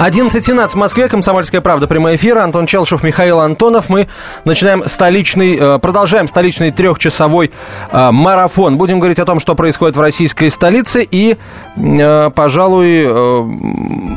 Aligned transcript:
11.17 0.00 0.68
в 0.68 0.74
Москве, 0.76 1.08
Комсомольская 1.08 1.60
правда, 1.60 1.86
прямой 1.86 2.16
эфир. 2.16 2.38
Антон 2.38 2.64
Челшев, 2.64 3.02
Михаил 3.02 3.38
Антонов. 3.40 3.90
Мы 3.90 4.08
начинаем 4.46 4.84
столичный, 4.86 5.58
э, 5.60 5.78
продолжаем 5.78 6.26
столичный 6.26 6.72
трехчасовой 6.72 7.50
э, 7.92 8.10
марафон. 8.10 8.78
Будем 8.78 8.98
говорить 8.98 9.18
о 9.18 9.26
том, 9.26 9.40
что 9.40 9.54
происходит 9.54 9.98
в 9.98 10.00
российской 10.00 10.48
столице 10.48 11.06
и, 11.10 11.36
э, 11.76 12.30
пожалуй, 12.34 13.06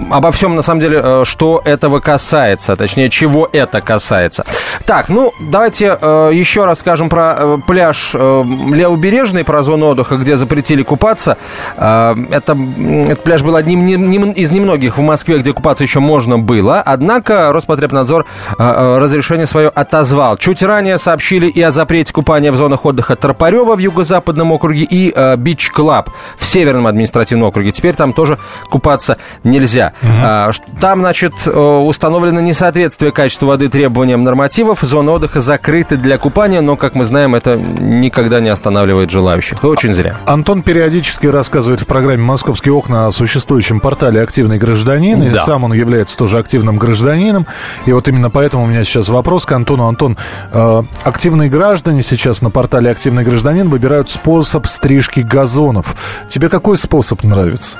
обо 0.09 0.31
всем, 0.31 0.55
на 0.55 0.61
самом 0.61 0.79
деле, 0.79 1.25
что 1.25 1.61
этого 1.65 1.99
касается, 1.99 2.77
точнее, 2.77 3.09
чего 3.09 3.49
это 3.51 3.81
касается. 3.81 4.45
Так, 4.85 5.09
ну, 5.09 5.33
давайте 5.51 5.97
еще 6.31 6.63
раз 6.63 6.79
скажем 6.79 7.09
про 7.09 7.57
пляж 7.67 8.13
Левобережный, 8.13 9.43
про 9.43 9.63
зону 9.63 9.87
отдыха, 9.87 10.15
где 10.15 10.37
запретили 10.37 10.83
купаться. 10.83 11.37
Это, 11.75 12.57
этот 12.77 13.23
пляж 13.23 13.43
был 13.43 13.57
одним 13.57 14.31
из 14.31 14.51
немногих 14.51 14.97
в 14.97 15.01
Москве, 15.01 15.39
где 15.39 15.51
купаться 15.51 15.72
еще 15.81 15.99
можно 15.99 16.39
было, 16.39 16.81
однако 16.81 17.51
Роспотребнадзор 17.53 18.25
э, 18.25 18.53
э, 18.57 18.97
разрешение 18.97 19.45
свое 19.45 19.69
отозвал. 19.69 20.37
Чуть 20.37 20.63
ранее 20.63 20.97
сообщили 20.97 21.47
и 21.47 21.61
о 21.61 21.71
запрете 21.71 22.13
купания 22.13 22.51
в 22.51 22.57
зонах 22.57 22.85
отдыха 22.85 23.15
Тропарева 23.15 23.75
в 23.75 23.79
юго-западном 23.79 24.51
округе 24.51 24.83
и 24.83 25.11
э, 25.15 25.35
Beach 25.37 25.71
Club 25.71 26.09
в 26.37 26.45
северном 26.45 26.87
административном 26.87 27.49
округе. 27.49 27.71
Теперь 27.71 27.95
там 27.95 28.13
тоже 28.13 28.37
купаться 28.69 29.17
нельзя. 29.43 29.93
Угу. 30.01 30.79
Там, 30.79 30.99
значит, 30.99 31.33
установлено 31.47 32.39
несоответствие 32.41 33.11
качества 33.11 33.47
воды 33.47 33.69
требованиям 33.69 34.23
нормативов. 34.23 34.79
Зоны 34.81 35.11
отдыха 35.11 35.41
закрыты 35.41 35.97
для 35.97 36.17
купания, 36.17 36.61
но, 36.61 36.75
как 36.75 36.95
мы 36.95 37.03
знаем, 37.03 37.35
это 37.35 37.55
никогда 37.55 38.39
не 38.39 38.49
останавливает 38.49 39.09
желающих. 39.09 39.63
Очень 39.63 39.93
зря. 39.93 40.17
Антон 40.25 40.61
периодически 40.61 41.27
рассказывает 41.27 41.81
в 41.81 41.87
программе 41.87 42.23
«Московские 42.23 42.73
окна» 42.73 43.07
о 43.07 43.11
существующем 43.11 43.79
портале 43.79 44.21
«Активный 44.21 44.57
гражданин». 44.57 45.19
Да. 45.19 45.27
И 45.27 45.45
сам 45.45 45.62
он 45.63 45.73
является 45.73 46.17
тоже 46.17 46.39
активным 46.39 46.77
гражданином. 46.77 47.47
И 47.85 47.91
вот 47.91 48.07
именно 48.07 48.29
поэтому 48.29 48.63
у 48.63 48.67
меня 48.67 48.83
сейчас 48.83 49.09
вопрос 49.09 49.45
к 49.45 49.51
Антону. 49.51 49.87
Антон, 49.87 50.17
э, 50.51 50.83
активные 51.03 51.49
граждане 51.49 52.01
сейчас 52.01 52.41
на 52.41 52.49
портале 52.49 52.89
«Активный 52.89 53.23
гражданин» 53.23 53.69
выбирают 53.69 54.09
способ 54.09 54.67
стрижки 54.67 55.21
газонов. 55.21 55.95
Тебе 56.29 56.49
какой 56.49 56.77
способ 56.77 57.23
нравится? 57.23 57.77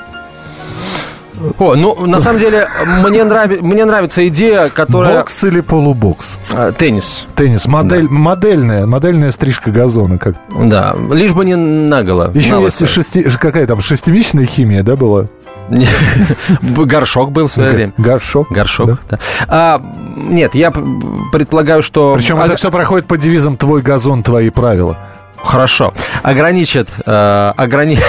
О, 1.58 1.74
ну, 1.74 2.06
на 2.06 2.20
самом 2.20 2.38
деле, 2.38 2.68
мне, 2.84 3.24
нрави, 3.24 3.58
мне 3.60 3.84
нравится 3.84 4.26
идея, 4.28 4.68
которая... 4.68 5.18
Бокс 5.18 5.44
или 5.44 5.60
полубокс? 5.60 6.38
А, 6.52 6.72
теннис. 6.72 7.26
Теннис. 7.34 7.66
Модель, 7.66 8.08
да. 8.08 8.14
Модельная, 8.14 8.86
модельная 8.86 9.30
стрижка 9.30 9.70
газона. 9.70 10.18
Как... 10.18 10.36
Да, 10.50 10.96
лишь 11.10 11.32
бы 11.32 11.44
не 11.44 11.56
наголо. 11.56 12.30
Еще 12.34 12.60
есть 12.62 12.86
шести, 12.88 13.22
какая 13.22 13.66
там, 13.66 13.80
шестимесячная 13.80 14.46
химия, 14.46 14.82
да, 14.82 14.96
была? 14.96 15.26
Горшок 16.62 17.32
был 17.32 17.46
в 17.46 17.52
свое 17.52 17.70
время. 17.70 17.92
Горшок? 17.96 18.50
Горшок, 18.50 18.98
да. 19.08 19.18
А, 19.48 19.82
нет, 20.16 20.54
я 20.54 20.70
предполагаю, 20.70 21.82
что... 21.82 22.14
Причем 22.14 22.38
а... 22.40 22.46
это 22.46 22.56
все 22.56 22.70
проходит 22.70 23.06
по 23.06 23.16
девизам 23.16 23.56
«Твой 23.56 23.82
газон, 23.82 24.22
твои 24.22 24.50
правила». 24.50 24.98
Хорошо. 25.44 25.92
Ограничит... 26.22 26.88
Э, 27.06 27.52
ограни... 27.56 27.98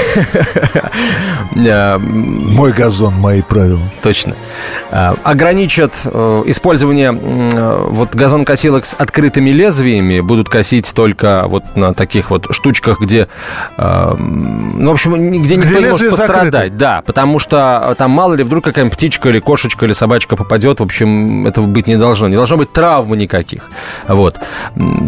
Э, 1.58 1.98
Мой 1.98 2.74
газон, 2.74 3.14
мои 3.16 3.42
правила. 3.42 3.80
Точно. 4.04 4.36
Э, 4.92 5.14
ограничат 5.24 5.94
использование 6.46 7.12
вот 7.12 8.14
газонкосилок 8.14 8.86
с 8.86 8.94
открытыми 8.94 9.52
лезвиями. 9.52 10.20
Будут 10.20 10.50
косить 10.50 10.94
только 10.94 11.46
вот 11.48 11.76
на 11.76 11.94
таких 11.94 12.30
вот 12.30 12.48
штучках, 12.52 13.00
где... 13.00 13.30
Ну, 13.78 14.90
в 14.90 14.94
общем, 14.94 15.42
где 15.42 15.56
никто 15.56 15.80
не 15.80 15.90
может 15.90 16.12
пострадать. 16.12 16.52
Закрыты. 16.52 16.76
Да, 16.76 17.04
потому 17.06 17.40
что 17.40 17.96
там 17.98 18.12
мало 18.12 18.34
ли 18.34 18.44
вдруг 18.44 18.64
какая-нибудь 18.64 18.98
птичка 18.98 19.30
или 19.30 19.40
кошечка 19.40 19.86
или 19.86 19.94
собачка 19.94 20.36
попадет. 20.36 20.80
В 20.80 20.84
общем, 20.84 21.48
этого 21.48 21.66
быть 21.66 21.88
не 21.88 21.98
должно. 21.98 22.28
Не 22.28 22.36
должно 22.36 22.58
быть 22.58 22.74
травмы 22.74 23.18
никаких. 23.18 23.70
Вот. 24.08 24.40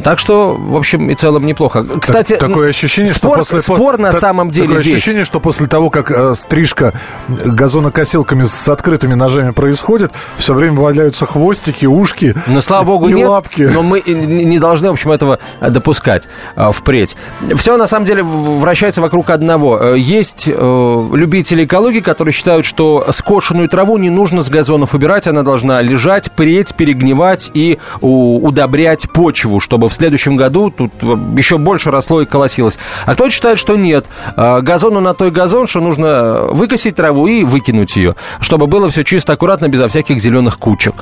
Так 0.03 0.19
что, 0.19 0.55
в 0.55 0.75
общем 0.75 1.09
и 1.09 1.15
целом 1.15 1.45
неплохо. 1.45 1.85
Кстати, 1.99 2.16
кстати, 2.23 2.39
такое 2.39 2.69
ощущение, 2.69 3.13
спор, 3.13 3.43
что 3.43 3.55
после 3.55 3.61
спор 3.61 3.97
на 3.97 4.13
самом 4.13 4.51
деле 4.51 4.67
такое 4.67 4.83
есть. 4.83 4.95
ощущение, 4.95 5.25
что 5.25 5.39
после 5.39 5.67
того, 5.67 5.89
как 5.89 6.11
э, 6.11 6.35
стрижка 6.35 6.93
газонокосилками 7.27 8.43
с 8.43 8.67
открытыми 8.67 9.13
ножами 9.13 9.51
происходит, 9.51 10.11
все 10.37 10.53
время 10.53 10.79
валяются 10.79 11.25
хвостики, 11.25 11.85
ушки. 11.85 12.35
Но 12.47 12.61
слава 12.61 12.85
богу 12.85 13.09
и 13.09 13.13
нет. 13.13 13.27
Лапки. 13.27 13.61
Но 13.61 13.83
мы 13.83 14.01
не 14.01 14.59
должны, 14.59 14.89
в 14.89 14.93
общем, 14.93 15.11
этого 15.11 15.39
допускать 15.61 16.27
э, 16.55 16.71
впредь. 16.71 17.15
Все 17.55 17.77
на 17.77 17.87
самом 17.87 18.05
деле 18.05 18.23
вращается 18.23 19.01
вокруг 19.01 19.29
одного. 19.29 19.79
Э, 19.79 19.97
есть 19.97 20.47
э, 20.47 21.07
любители 21.13 21.65
экологии, 21.65 21.99
которые 21.99 22.33
считают, 22.33 22.65
что 22.65 23.05
скошенную 23.11 23.69
траву 23.69 23.97
не 23.97 24.09
нужно 24.09 24.41
с 24.41 24.49
газонов 24.49 24.93
убирать, 24.93 25.27
она 25.27 25.43
должна 25.43 25.81
лежать, 25.81 26.31
преть, 26.31 26.75
перегнивать 26.75 27.51
и 27.53 27.79
удобрять 28.01 29.09
почву, 29.11 29.59
чтобы 29.59 29.89
в 29.89 29.93
следующем 29.93 30.35
году 30.35 30.69
тут 30.69 30.91
еще 31.35 31.57
больше 31.57 31.91
раз 31.91 32.06
росло 32.07 32.21
и 32.21 32.25
колосилось. 32.25 32.77
А 33.05 33.13
кто-то 33.13 33.29
считает, 33.29 33.59
что 33.59 33.75
нет. 33.75 34.05
А, 34.35 34.61
газону 34.61 35.01
на 35.01 35.13
той 35.13 35.29
газон, 35.29 35.67
что 35.67 35.81
нужно 35.81 36.43
выкосить 36.51 36.95
траву 36.95 37.27
и 37.27 37.43
выкинуть 37.43 37.95
ее, 37.97 38.15
чтобы 38.39 38.67
было 38.67 38.89
все 38.89 39.03
чисто, 39.03 39.33
аккуратно, 39.33 39.67
безо 39.67 39.87
всяких 39.87 40.19
зеленых 40.21 40.57
кучек. 40.57 40.95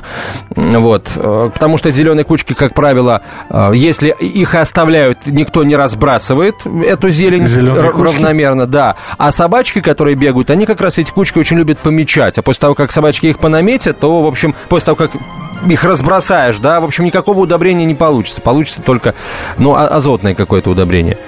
Вот. 0.56 1.06
А, 1.16 1.50
потому 1.50 1.78
что 1.78 1.92
зеленые 1.92 2.24
кучки, 2.24 2.54
как 2.54 2.74
правило, 2.74 3.22
а, 3.48 3.70
если 3.72 4.08
их 4.18 4.54
оставляют, 4.54 5.18
никто 5.26 5.62
не 5.62 5.76
разбрасывает 5.76 6.56
эту 6.84 7.10
зелень 7.10 7.46
Зеленые 7.46 7.90
равномерно, 7.90 8.64
кучки. 8.64 8.72
да. 8.72 8.96
А 9.18 9.30
собачки, 9.30 9.80
которые 9.80 10.16
бегают, 10.16 10.50
они 10.50 10.66
как 10.66 10.80
раз 10.80 10.98
эти 10.98 11.12
кучки 11.12 11.38
очень 11.38 11.56
любят 11.56 11.78
помечать. 11.78 12.38
А 12.38 12.42
после 12.42 12.60
того, 12.62 12.74
как 12.74 12.90
собачки 12.90 13.26
их 13.26 13.38
понаметят, 13.38 14.00
то, 14.00 14.22
в 14.22 14.26
общем, 14.26 14.54
после 14.68 14.86
того, 14.86 14.96
как 14.96 15.10
их 15.68 15.84
разбросаешь, 15.84 16.58
да, 16.58 16.80
в 16.80 16.84
общем, 16.84 17.04
никакого 17.04 17.40
удобрения 17.40 17.84
не 17.84 17.94
получится. 17.94 18.40
Получится 18.40 18.82
только, 18.82 19.14
ну, 19.58 19.74
азотное 19.74 20.34
какое-то 20.34 20.70
удобрение. 20.70 21.18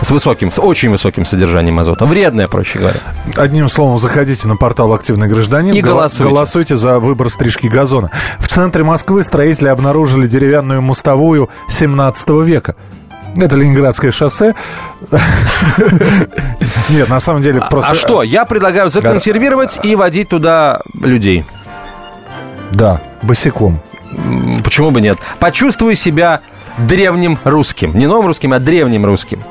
С 0.00 0.10
высоким, 0.10 0.50
с 0.50 0.58
очень 0.58 0.90
высоким 0.90 1.24
содержанием 1.24 1.78
азота. 1.78 2.06
Вредное, 2.06 2.46
проще 2.46 2.78
говоря. 2.78 3.00
Одним 3.36 3.68
словом, 3.68 3.98
заходите 3.98 4.48
на 4.48 4.56
портал 4.56 4.94
«Активный 4.94 5.28
гражданин». 5.28 5.74
И 5.74 5.80
голосуйте. 5.82 6.24
Голосуйте 6.24 6.76
за 6.76 7.00
выбор 7.00 7.28
стрижки 7.28 7.66
газона. 7.66 8.10
В 8.38 8.48
центре 8.48 8.82
Москвы 8.82 9.24
строители 9.24 9.68
обнаружили 9.68 10.26
деревянную 10.26 10.80
мостовую 10.80 11.50
17 11.68 12.28
века. 12.44 12.76
Это 13.36 13.56
Ленинградское 13.56 14.10
шоссе. 14.10 14.54
Нет, 16.88 17.08
на 17.08 17.20
самом 17.20 17.42
деле 17.42 17.60
а 17.60 17.68
просто... 17.68 17.90
А 17.90 17.94
что? 17.94 18.22
Я 18.22 18.44
предлагаю 18.44 18.90
законсервировать 18.90 19.80
и 19.84 19.94
водить 19.96 20.28
туда 20.28 20.80
людей. 20.94 21.44
Да, 22.70 23.00
босиком. 23.22 23.80
Почему 24.64 24.90
бы 24.90 25.00
нет? 25.00 25.18
Почувствуй 25.38 25.94
себя 25.94 26.40
древним 26.78 27.38
русским. 27.44 27.96
Не 27.96 28.06
новым 28.06 28.26
русским, 28.26 28.52
а 28.52 28.58
древним 28.58 29.04
русским 29.04 29.42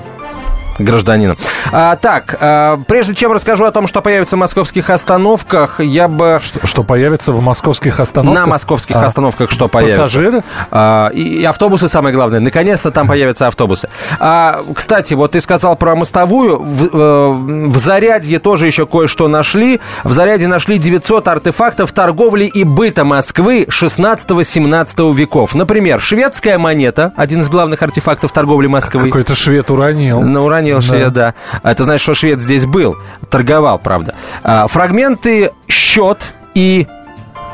гражданина. 0.79 1.35
А, 1.71 1.95
так, 1.95 2.35
а, 2.39 2.79
прежде 2.87 3.15
чем 3.15 3.31
расскажу 3.31 3.65
о 3.65 3.71
том, 3.71 3.87
что 3.87 4.01
появится 4.01 4.35
в 4.35 4.39
московских 4.39 4.89
остановках, 4.89 5.79
я 5.79 6.07
бы... 6.07 6.39
Что, 6.41 6.65
что 6.65 6.83
появится 6.83 7.33
в 7.33 7.41
московских 7.41 7.99
остановках? 7.99 8.43
На 8.43 8.49
московских 8.49 8.95
а, 8.95 9.05
остановках 9.05 9.51
что 9.51 9.67
появится? 9.67 10.01
Пассажиры? 10.03 10.43
А, 10.71 11.09
и, 11.09 11.21
и 11.21 11.45
автобусы, 11.45 11.87
самое 11.87 12.13
главное. 12.15 12.39
Наконец-то 12.39 12.91
там 12.91 13.07
появятся 13.07 13.47
автобусы. 13.47 13.89
А, 14.19 14.61
кстати, 14.73 15.13
вот 15.13 15.31
ты 15.31 15.41
сказал 15.41 15.75
про 15.75 15.95
мостовую. 15.95 16.59
В, 16.59 16.85
э, 16.85 17.67
в 17.69 17.77
Зарядье 17.77 18.39
тоже 18.39 18.67
еще 18.67 18.85
кое-что 18.85 19.27
нашли. 19.27 19.79
В 20.03 20.13
Зарядье 20.13 20.47
нашли 20.47 20.77
900 20.77 21.27
артефактов 21.27 21.91
торговли 21.91 22.45
и 22.45 22.63
быта 22.63 23.03
Москвы 23.03 23.67
16-17 23.69 25.13
веков. 25.13 25.55
Например, 25.55 25.99
шведская 25.99 26.57
монета, 26.57 27.13
один 27.15 27.39
из 27.39 27.49
главных 27.49 27.81
артефактов 27.81 28.31
торговли 28.31 28.67
Москвы. 28.67 29.07
Какой-то 29.07 29.35
швед 29.35 29.69
уронил. 29.71 30.21
На 30.21 30.43
уронил 30.43 30.68
Даниил 30.69 30.77
да. 30.77 30.81
Швед, 30.81 31.13
да. 31.13 31.33
Это 31.63 31.83
значит, 31.83 32.01
что 32.01 32.13
швед 32.13 32.41
здесь 32.41 32.65
был, 32.65 32.97
торговал, 33.29 33.79
правда. 33.79 34.15
А, 34.43 34.67
фрагменты 34.67 35.51
счет 35.67 36.33
и 36.53 36.87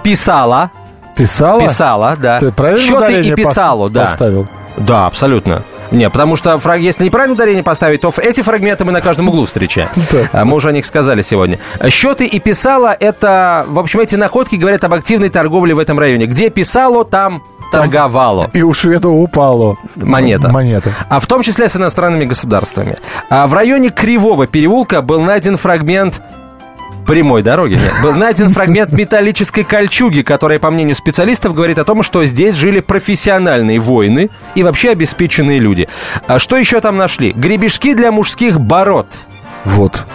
писала. 0.04 0.72
Писала? 1.16 1.62
Писала, 1.62 2.18
да. 2.22 2.40
Ты 2.40 2.52
правильно 2.52 2.86
Счеты 2.86 3.22
и 3.22 3.36
писалу, 3.36 3.90
да. 3.90 4.02
Поставил? 4.02 4.48
Да, 4.78 5.06
абсолютно. 5.06 5.64
Не, 5.92 6.10
потому 6.10 6.36
что 6.36 6.60
если 6.76 7.06
неправильно 7.06 7.36
ударение 7.36 7.64
поставить, 7.64 8.02
то 8.02 8.12
эти 8.18 8.42
фрагменты 8.42 8.84
мы 8.86 8.92
на 8.92 9.02
каждом 9.02 9.30
углу 9.30 9.46
встречаем. 9.46 9.90
Да. 10.12 10.46
Мы 10.46 10.56
уже 10.56 10.70
о 10.70 10.72
них 10.72 10.86
сказали 10.86 11.22
сегодня. 11.22 11.60
Счеты 11.90 12.26
и 12.26 12.40
писала 12.40 12.96
это, 12.98 13.66
в 13.68 13.80
общем, 13.80 14.00
эти 14.00 14.16
находки 14.16 14.56
говорят 14.56 14.84
об 14.84 14.94
активной 14.94 15.30
торговле 15.30 15.74
в 15.74 15.80
этом 15.80 16.00
районе. 16.00 16.26
Где 16.26 16.50
писало, 16.50 17.06
там 17.06 17.44
торговало. 17.72 18.50
И 18.54 18.62
у 18.62 18.74
шведа 18.74 19.10
упало. 19.10 19.78
Монета. 19.96 20.50
Монета. 20.50 20.92
А 21.10 21.20
в 21.20 21.28
том 21.28 21.42
числе 21.42 21.70
с 21.70 21.76
иностранными 21.76 22.26
государствами. 22.26 22.98
А 23.30 23.48
в 23.48 23.54
районе 23.54 23.90
Кривого 23.90 24.48
переулка 24.48 25.02
был 25.02 25.22
найден 25.22 25.58
фрагмент 25.58 26.22
прямой 27.06 27.44
дороги. 27.44 27.76
Нет. 27.76 27.94
Был 28.02 28.14
найден 28.14 28.50
фрагмент 28.50 28.92
металлической 28.92 29.64
кольчуги, 29.64 30.22
которая, 30.22 30.60
по 30.60 30.72
мнению 30.72 30.96
специалистов, 30.96 31.54
говорит 31.54 31.78
о 31.78 31.86
том, 31.86 32.04
что 32.04 32.26
здесь 32.26 32.56
жили 32.56 32.80
профессиональные 32.80 33.80
воины 33.80 34.30
и 34.56 34.64
вообще 34.64 34.92
обеспеченные 34.92 35.60
люди. 35.60 35.88
А 36.28 36.40
что 36.40 36.58
еще 36.58 36.82
там 36.82 36.98
нашли? 36.98 37.32
Гребешки 37.32 37.94
для 37.94 38.12
мужских 38.12 38.60
бород. 38.60 39.08
Вот. 39.64 40.06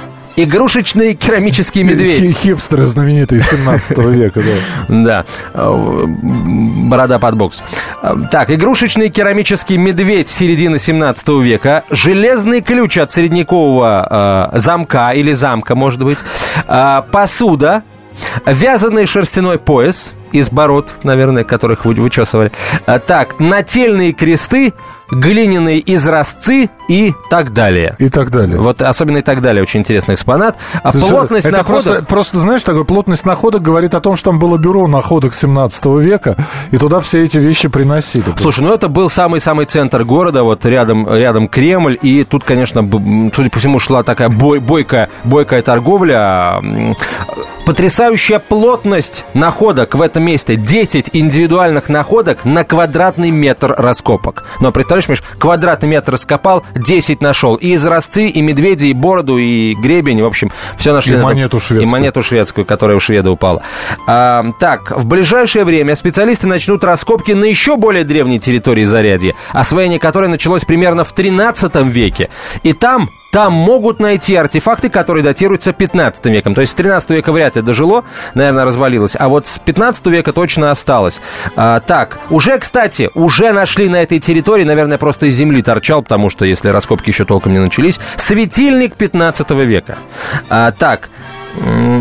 Игрушечные 0.42 1.14
керамические 1.14 1.84
медведи. 1.84 2.32
Хипстеры 2.32 2.86
знаменитые 2.86 3.42
17 3.42 3.98
века, 4.06 4.42
да. 4.88 5.24
Да. 5.54 5.64
Борода 5.68 7.18
под 7.18 7.36
бокс. 7.36 7.62
Так, 8.30 8.50
игрушечный 8.50 9.10
керамический 9.10 9.76
медведь 9.76 10.28
середины 10.28 10.78
17 10.78 11.28
века. 11.42 11.84
Железный 11.90 12.62
ключ 12.62 12.96
от 12.96 13.10
средневекового 13.10 14.50
э, 14.54 14.58
замка 14.58 15.10
или 15.10 15.32
замка, 15.32 15.74
может 15.74 16.02
быть. 16.02 16.18
Э, 16.66 17.02
посуда. 17.10 17.82
Вязаный 18.46 19.06
шерстяной 19.06 19.58
пояс 19.58 20.12
из 20.32 20.50
бород, 20.50 20.88
наверное, 21.02 21.44
которых 21.44 21.84
вы 21.84 21.94
вычесывали. 21.94 22.52
А, 22.86 22.98
так, 22.98 23.40
нательные 23.40 24.12
кресты, 24.12 24.72
глиняные 25.10 25.82
изразцы 25.94 26.70
и 26.88 27.12
так 27.30 27.52
далее. 27.52 27.94
И 27.98 28.08
так 28.08 28.30
далее. 28.30 28.58
Вот 28.58 28.82
особенно 28.82 29.18
и 29.18 29.22
так 29.22 29.42
далее. 29.42 29.62
Очень 29.62 29.80
интересный 29.80 30.14
экспонат. 30.14 30.56
А 30.82 30.92
плотность 30.92 31.46
это 31.46 31.58
находок... 31.58 31.84
Просто, 31.84 32.04
просто, 32.04 32.38
знаешь, 32.38 32.62
такой 32.62 32.84
плотность 32.84 33.24
находок 33.24 33.62
говорит 33.62 33.94
о 33.94 34.00
том, 34.00 34.16
что 34.16 34.30
там 34.30 34.38
было 34.38 34.56
бюро 34.58 34.86
находок 34.86 35.34
17 35.34 35.84
века, 36.00 36.36
и 36.70 36.78
туда 36.78 37.00
все 37.00 37.24
эти 37.24 37.38
вещи 37.38 37.68
приносили. 37.68 38.24
Слушай, 38.38 38.60
ну 38.64 38.74
это 38.74 38.88
был 38.88 39.08
самый-самый 39.08 39.66
центр 39.66 40.04
города, 40.04 40.42
вот 40.42 40.64
рядом, 40.66 41.08
рядом 41.08 41.48
Кремль, 41.48 41.98
и 42.00 42.24
тут, 42.24 42.44
конечно, 42.44 42.82
судя 43.34 43.50
по 43.50 43.58
всему, 43.58 43.78
шла 43.78 44.02
такая 44.02 44.28
бой, 44.28 44.60
бойкая, 44.60 45.10
бойкая 45.24 45.62
торговля 45.62 46.60
Потрясающая 47.70 48.40
плотность 48.40 49.24
находок 49.32 49.94
в 49.94 50.02
этом 50.02 50.24
месте. 50.24 50.56
10 50.56 51.10
индивидуальных 51.12 51.88
находок 51.88 52.44
на 52.44 52.64
квадратный 52.64 53.30
метр 53.30 53.74
раскопок. 53.78 54.42
Но 54.58 54.72
представляешь, 55.00 55.08
Миш, 55.08 55.38
квадратный 55.38 55.88
метр 55.88 56.12
раскопал, 56.12 56.64
10 56.74 57.20
нашел. 57.20 57.54
И 57.56 57.74
изразцы, 57.74 58.26
и 58.26 58.42
медведи, 58.42 58.86
и 58.86 58.92
бороду, 58.92 59.38
и 59.38 59.74
гребень. 59.74 60.22
В 60.22 60.26
общем, 60.26 60.50
все 60.76 60.92
нашли. 60.92 61.14
И 61.14 61.18
монету 61.18 61.60
шведскую. 61.60 61.82
И 61.82 61.86
монету 61.86 62.22
шведскую, 62.22 62.64
которая 62.64 62.96
у 62.96 63.00
шведа 63.00 63.30
упала. 63.30 63.62
А, 64.06 64.44
так, 64.58 64.90
в 64.90 65.06
ближайшее 65.06 65.64
время 65.64 65.96
специалисты 65.96 66.46
начнут 66.46 66.84
раскопки 66.84 67.32
на 67.32 67.44
еще 67.44 67.76
более 67.76 68.04
древней 68.04 68.38
территории 68.38 68.84
Зарядья, 68.84 69.34
освоение 69.50 69.98
которой 69.98 70.28
началось 70.28 70.64
примерно 70.64 71.04
в 71.04 71.12
13 71.12 71.74
веке. 71.86 72.30
И 72.62 72.72
там 72.72 73.08
там 73.30 73.52
могут 73.52 74.00
найти 74.00 74.34
артефакты, 74.34 74.90
которые 74.90 75.22
датируются 75.22 75.72
15 75.72 76.24
веком. 76.26 76.54
То 76.54 76.60
есть 76.60 76.72
с 76.72 76.74
13 76.74 77.10
века 77.10 77.32
вряд 77.32 77.56
ли 77.56 77.62
дожило, 77.62 78.04
наверное, 78.34 78.64
развалилось. 78.64 79.16
А 79.18 79.28
вот 79.28 79.46
с 79.46 79.58
15 79.58 80.06
века 80.06 80.32
точно 80.32 80.70
осталось. 80.70 81.20
А, 81.56 81.80
так, 81.80 82.18
уже, 82.30 82.58
кстати, 82.58 83.10
уже 83.14 83.52
нашли 83.52 83.88
на 83.88 84.02
этой 84.02 84.18
территории, 84.18 84.64
наверное, 84.64 84.98
просто 84.98 85.26
из 85.26 85.34
земли 85.34 85.62
торчал, 85.62 86.02
потому 86.02 86.30
что, 86.30 86.44
если 86.44 86.68
раскопки 86.68 87.10
еще 87.10 87.24
толком 87.24 87.52
не 87.52 87.58
начались, 87.58 88.00
светильник 88.16 88.94
15 88.94 89.50
века. 89.50 89.96
А, 90.48 90.72
так, 90.72 91.08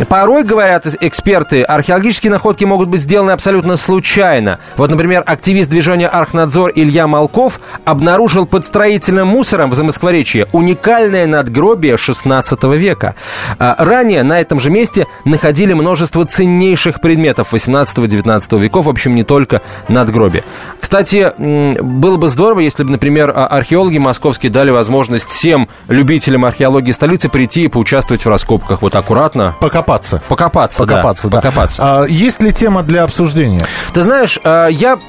Порой, 0.08 0.44
говорят 0.44 0.86
эксперты, 1.02 1.64
археологические 1.64 2.32
находки 2.32 2.66
могут 2.66 2.88
быть 2.88 3.02
сделаны 3.02 3.32
абсолютно 3.32 3.78
случайно. 3.78 4.60
Вот, 4.78 4.90
например, 4.90 5.24
активист 5.26 5.70
движения 5.70 6.08
«Архнадзор» 6.08 6.72
Илья 6.76 7.08
Малков 7.08 7.60
обнаружил 7.84 8.46
под 8.46 8.64
строительным 8.64 9.28
мусором 9.28 9.72
в 9.72 9.76
Замоскворечье 9.76 10.48
уникальное 10.52 11.26
надгробие 11.26 11.98
16 11.98 12.64
века. 12.76 13.16
А 13.58 13.76
ранее 13.78 14.24
на 14.24 14.40
этом 14.40 14.60
же 14.60 14.70
месте 14.70 15.08
находили 15.26 15.74
множество 15.74 16.26
ценнейших 16.26 17.02
предметов 17.02 17.54
18-19 17.54 18.60
веков, 18.60 18.86
в 18.86 18.90
общем, 18.90 19.16
не 19.16 19.24
только 19.24 19.62
надгробие. 19.88 20.44
Кстати, 20.80 21.34
было 21.82 22.18
бы 22.18 22.28
здорово, 22.30 22.60
если 22.62 22.84
бы, 22.84 22.92
например, 22.92 23.32
а, 23.36 23.48
археологи 23.48 23.98
московские 23.98 24.52
дали 24.52 24.70
возможность 24.72 25.28
всем 25.28 25.70
любителям 25.88 26.46
археологии 26.46 26.92
столицы 26.92 27.30
прийти 27.30 27.64
и 27.64 27.68
поучаствовать 27.68 28.26
в 28.26 28.30
раскопках 28.30 28.82
вот 28.82 28.96
аккуратно 28.96 29.39
Понятно. 29.40 29.60
Покопаться. 29.60 30.22
Покопаться, 30.28 30.80
Покопаться, 30.80 31.30
да. 31.30 31.42
да. 31.42 31.42
Покопаться. 31.42 31.82
А, 31.82 32.06
есть 32.06 32.42
ли 32.42 32.52
тема 32.52 32.84
для 32.84 33.04
обсуждения? 33.04 33.66
Ты 33.94 34.02
знаешь, 34.02 34.40
а, 34.44 34.68
я 34.68 35.00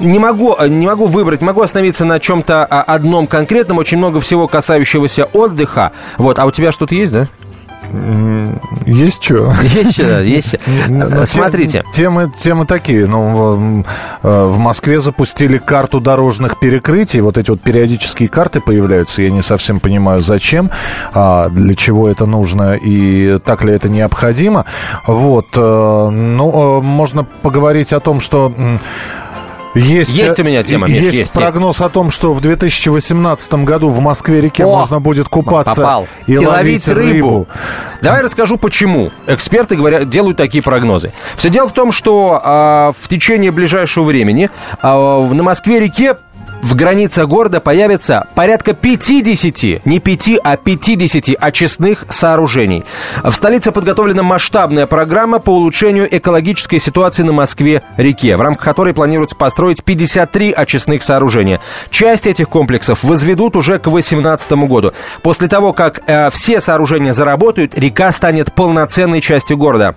не 0.00 0.18
могу, 0.18 0.56
не 0.66 0.86
могу 0.86 1.06
выбрать, 1.06 1.40
могу 1.40 1.62
остановиться 1.62 2.04
на 2.04 2.18
чем-то 2.20 2.64
а, 2.64 2.82
одном 2.82 3.26
конкретном, 3.26 3.78
очень 3.78 3.98
много 3.98 4.20
всего 4.20 4.48
касающегося 4.48 5.26
отдыха. 5.26 5.92
Вот, 6.18 6.38
а 6.38 6.46
у 6.46 6.50
тебя 6.50 6.72
что-то 6.72 6.94
есть, 6.94 7.12
да? 7.12 7.28
Есть 8.86 9.22
что? 9.22 9.52
Есть 9.62 9.94
что, 9.94 10.20
есть 10.22 10.48
что. 10.48 11.26
Смотрите. 11.26 11.84
Темы, 11.92 12.32
темы 12.42 12.66
такие. 12.66 13.06
Ну, 13.06 13.84
э, 14.22 14.44
в 14.44 14.58
Москве 14.58 15.00
запустили 15.00 15.58
карту 15.58 16.00
дорожных 16.00 16.58
перекрытий. 16.58 17.20
Вот 17.20 17.38
эти 17.38 17.50
вот 17.50 17.60
периодические 17.60 18.28
карты 18.28 18.60
появляются. 18.60 19.22
Я 19.22 19.30
не 19.30 19.42
совсем 19.42 19.80
понимаю, 19.80 20.22
зачем, 20.22 20.70
а 21.12 21.48
для 21.48 21.74
чего 21.74 22.08
это 22.08 22.26
нужно 22.26 22.74
и 22.74 23.38
так 23.44 23.64
ли 23.64 23.72
это 23.72 23.88
необходимо. 23.88 24.64
Вот. 25.06 25.46
Э, 25.56 26.08
ну, 26.10 26.78
э, 26.78 26.82
можно 26.82 27.24
поговорить 27.24 27.92
о 27.92 28.00
том, 28.00 28.20
что 28.20 28.52
есть, 29.74 30.12
есть 30.12 30.38
у 30.40 30.44
меня 30.44 30.62
тема, 30.62 30.88
Миш, 30.88 31.02
есть, 31.02 31.14
есть 31.14 31.32
прогноз 31.32 31.76
есть. 31.76 31.86
о 31.86 31.88
том, 31.88 32.10
что 32.10 32.32
в 32.32 32.40
2018 32.40 33.54
году 33.64 33.88
в 33.88 34.00
Москве-реке 34.00 34.64
можно 34.64 35.00
будет 35.00 35.28
купаться 35.28 35.76
попал. 35.76 36.08
и, 36.26 36.32
и 36.32 36.38
ловить, 36.38 36.48
ловить 36.48 36.88
рыбу. 36.88 37.12
рыбу. 37.12 37.48
Давай 38.02 38.22
расскажу, 38.22 38.56
почему. 38.56 39.10
Эксперты 39.26 39.76
говорят, 39.76 40.08
делают 40.08 40.36
такие 40.36 40.62
прогнозы. 40.62 41.12
Все 41.36 41.50
дело 41.50 41.68
в 41.68 41.72
том, 41.72 41.92
что 41.92 42.40
а, 42.42 42.92
в 42.98 43.08
течение 43.08 43.50
ближайшего 43.50 44.04
времени 44.04 44.50
а, 44.82 45.24
на 45.24 45.42
Москве-реке 45.42 46.16
в 46.62 46.74
границах 46.74 47.26
города 47.26 47.60
появится 47.60 48.26
порядка 48.34 48.74
50, 48.74 49.86
не 49.86 49.98
5, 49.98 50.30
а 50.44 50.56
50 50.56 51.36
очистных 51.40 52.04
сооружений. 52.08 52.84
В 53.22 53.32
столице 53.32 53.72
подготовлена 53.72 54.22
масштабная 54.22 54.86
программа 54.86 55.38
по 55.38 55.50
улучшению 55.50 56.14
экологической 56.14 56.78
ситуации 56.78 57.22
на 57.22 57.32
Москве-реке, 57.32 58.36
в 58.36 58.40
рамках 58.40 58.64
которой 58.64 58.92
планируется 58.92 59.36
построить 59.36 59.84
53 59.84 60.52
очистных 60.52 61.02
сооружения. 61.02 61.60
Часть 61.90 62.26
этих 62.26 62.48
комплексов 62.48 63.04
возведут 63.04 63.56
уже 63.56 63.78
к 63.78 63.84
2018 63.88 64.52
году. 64.52 64.92
После 65.22 65.48
того, 65.48 65.72
как 65.72 66.02
э, 66.06 66.30
все 66.30 66.60
сооружения 66.60 67.12
заработают, 67.12 67.76
река 67.76 68.12
станет 68.12 68.52
полноценной 68.52 69.20
частью 69.20 69.56
города. 69.56 69.94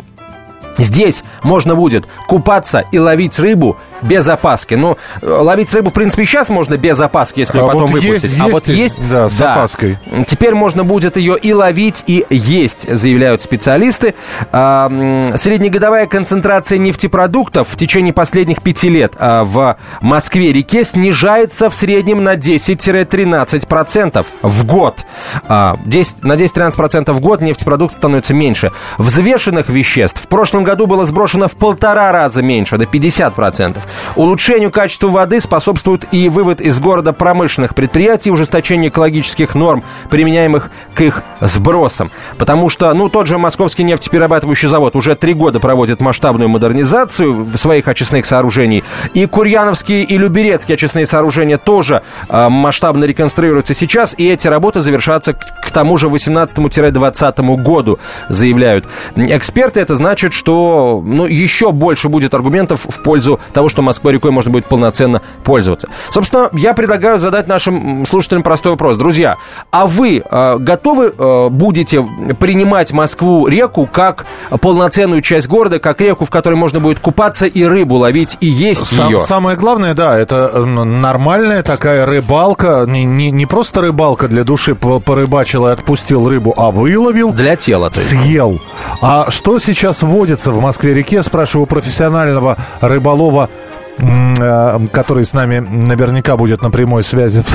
Здесь 0.78 1.24
можно 1.44 1.76
будет 1.76 2.08
купаться 2.28 2.84
и 2.92 2.98
ловить 2.98 3.38
рыбу 3.40 3.78
без 4.04 4.28
опаски. 4.28 4.76
Ну, 4.76 4.98
ловить 5.22 5.74
рыбу, 5.74 5.90
в 5.90 5.94
принципе, 5.94 6.26
сейчас 6.26 6.50
можно 6.50 6.78
без 6.78 7.00
опаски, 7.00 7.40
если 7.40 7.60
а 7.60 7.66
потом 7.66 7.88
вот 7.88 7.92
выпустить. 7.92 8.32
Есть, 8.32 8.42
а 8.42 8.46
есть, 8.46 8.54
вот 8.54 8.68
есть... 8.68 9.10
Да, 9.10 9.30
с 9.30 9.38
да. 9.38 9.54
опаской. 9.54 9.98
Теперь 10.28 10.54
можно 10.54 10.84
будет 10.84 11.18
ее 11.18 11.38
и 11.38 11.54
ловить, 11.54 12.04
и 12.08 12.26
есть, 12.30 12.94
заявляют 12.94 13.42
специалисты. 13.42 14.16
А, 14.52 14.90
среднегодовая 15.36 16.06
концентрация 16.06 16.78
нефтепродуктов 16.78 17.70
в 17.70 17.78
течение 17.78 18.14
последних 18.14 18.62
пяти 18.62 18.90
лет 18.90 19.14
а, 19.18 19.44
в 19.44 19.78
Москве-реке 20.02 20.84
снижается 20.84 21.70
в 21.70 21.76
среднем 21.76 22.24
на 22.24 22.36
10-13% 22.36 24.26
в 24.42 24.66
год. 24.66 25.06
А, 25.48 25.78
10, 25.86 26.24
на 26.24 26.34
10-13% 26.34 27.12
в 27.14 27.20
год 27.20 27.42
нефтепродуктов 27.42 28.00
становится 28.00 28.34
меньше. 28.34 28.72
Взвешенных 28.98 29.70
веществ 29.70 30.22
в 30.22 30.28
прошлом 30.28 30.64
году 30.64 30.88
было 30.88 31.06
сброшено 31.06 31.48
в 31.48 31.56
полтора 31.56 32.12
раза 32.12 32.42
меньше, 32.42 32.78
до 32.78 32.86
50%. 32.86 33.80
Улучшению 34.16 34.72
качества 34.72 35.08
воды 35.08 35.40
способствует 35.40 36.06
и 36.12 36.30
вывод 36.30 36.62
из 36.62 36.80
города 36.80 37.14
промышленных 37.14 37.76
предприятий, 37.76 38.32
ужесточение 38.32 38.90
экологических 38.90 39.56
норм, 39.56 39.84
применяемых 40.10 40.72
к 40.94 41.02
их 41.02 41.24
сбросам. 41.42 42.12
Потому 42.38 42.70
что, 42.70 42.94
ну, 42.94 43.10
тот 43.10 43.28
же 43.28 43.38
Московский 43.38 43.84
нефтеперерабатывающий 43.84 44.68
завод 44.68 44.96
уже 44.96 45.16
три 45.16 45.34
года 45.34 45.60
проводит 45.60 46.02
масштабную 46.02 46.50
модернизацию 46.50 47.48
своих 47.56 47.88
очистных 47.88 48.26
сооружений. 48.26 48.84
И 49.14 49.26
Курьяновские 49.26 50.04
и 50.04 50.18
Люберецкие 50.18 50.76
очистные 50.76 51.06
сооружения 51.06 51.58
тоже 51.58 52.02
э, 52.30 52.50
масштабно 52.50 53.06
реконструируются 53.06 53.74
сейчас. 53.74 54.16
И 54.18 54.28
эти 54.28 54.48
работы 54.48 54.82
завершатся 54.82 55.34
к, 55.34 55.40
к 55.40 55.72
тому 55.72 55.98
же 55.98 56.08
18-20 56.08 57.62
году, 57.62 58.00
заявляют 58.30 58.88
эксперты. 59.16 59.80
Это 59.80 59.96
значит, 59.96 60.34
что 60.34 61.02
ну, 61.06 61.26
еще 61.26 61.72
больше 61.72 62.10
будет 62.10 62.34
аргументов 62.34 62.86
в 62.90 63.04
пользу 63.04 63.40
того, 63.54 63.70
что 63.70 63.82
Москва-рекой 63.84 64.32
можно 64.32 64.52
будет 64.52 64.66
полноценно 64.66 65.22
пользоваться. 65.44 65.88
Собственно, 66.12 66.50
я 66.54 66.74
предлагаю 66.74 67.20
задать 67.20 67.48
нашим 67.48 68.06
слушателям 68.06 68.44
простой 68.44 68.74
вопрос. 68.74 68.98
Друзья, 68.98 69.38
а 69.72 69.88
вы 69.88 70.24
э, 70.24 70.58
готовы 70.60 71.14
э, 71.18 71.50
будете 71.50 72.04
принимать 72.40 72.92
Москву-реку 72.92 73.88
как 73.92 74.26
полноценную 74.62 75.22
часть 75.22 75.48
города, 75.48 75.80
как 75.80 76.02
реку, 76.02 76.26
в 76.26 76.30
которой 76.30 76.56
можно 76.56 76.80
будет 76.80 77.00
купаться 77.00 77.46
и 77.46 77.64
рыбу 77.64 77.96
ловить, 77.96 78.38
и 78.40 78.48
есть 78.48 78.86
Сам, 78.86 79.10
ее? 79.10 79.20
Самое 79.20 79.58
главное, 79.58 79.94
да, 79.94 80.18
это 80.18 80.66
нормальная 80.66 81.64
такая 81.64 82.06
рыбалка, 82.06 82.86
не, 82.88 83.04
не, 83.04 83.32
не 83.32 83.46
просто 83.46 83.82
рыбалка 83.82 84.28
для 84.28 84.44
души, 84.44 84.76
порыбачил 84.76 85.68
и 85.68 85.72
отпустил 85.72 86.28
рыбу, 86.28 86.54
а 86.58 86.72
выловил. 86.72 87.32
Для 87.34 87.56
тела, 87.56 87.90
то 87.90 88.00
есть. 88.00 88.12
Съел. 88.12 88.62
А 89.02 89.30
что 89.30 89.60
сейчас 89.60 90.02
водится 90.02 90.52
в 90.52 90.60
Москве-реке, 90.60 91.24
спрашиваю 91.24 91.68
профессионального 91.68 92.58
рыболова 92.82 93.50
который 93.98 95.26
с 95.26 95.34
нами 95.34 95.60
наверняка 95.60 96.36
будет 96.38 96.62
на 96.62 96.72
прямой 96.72 97.04
связи. 97.04 97.44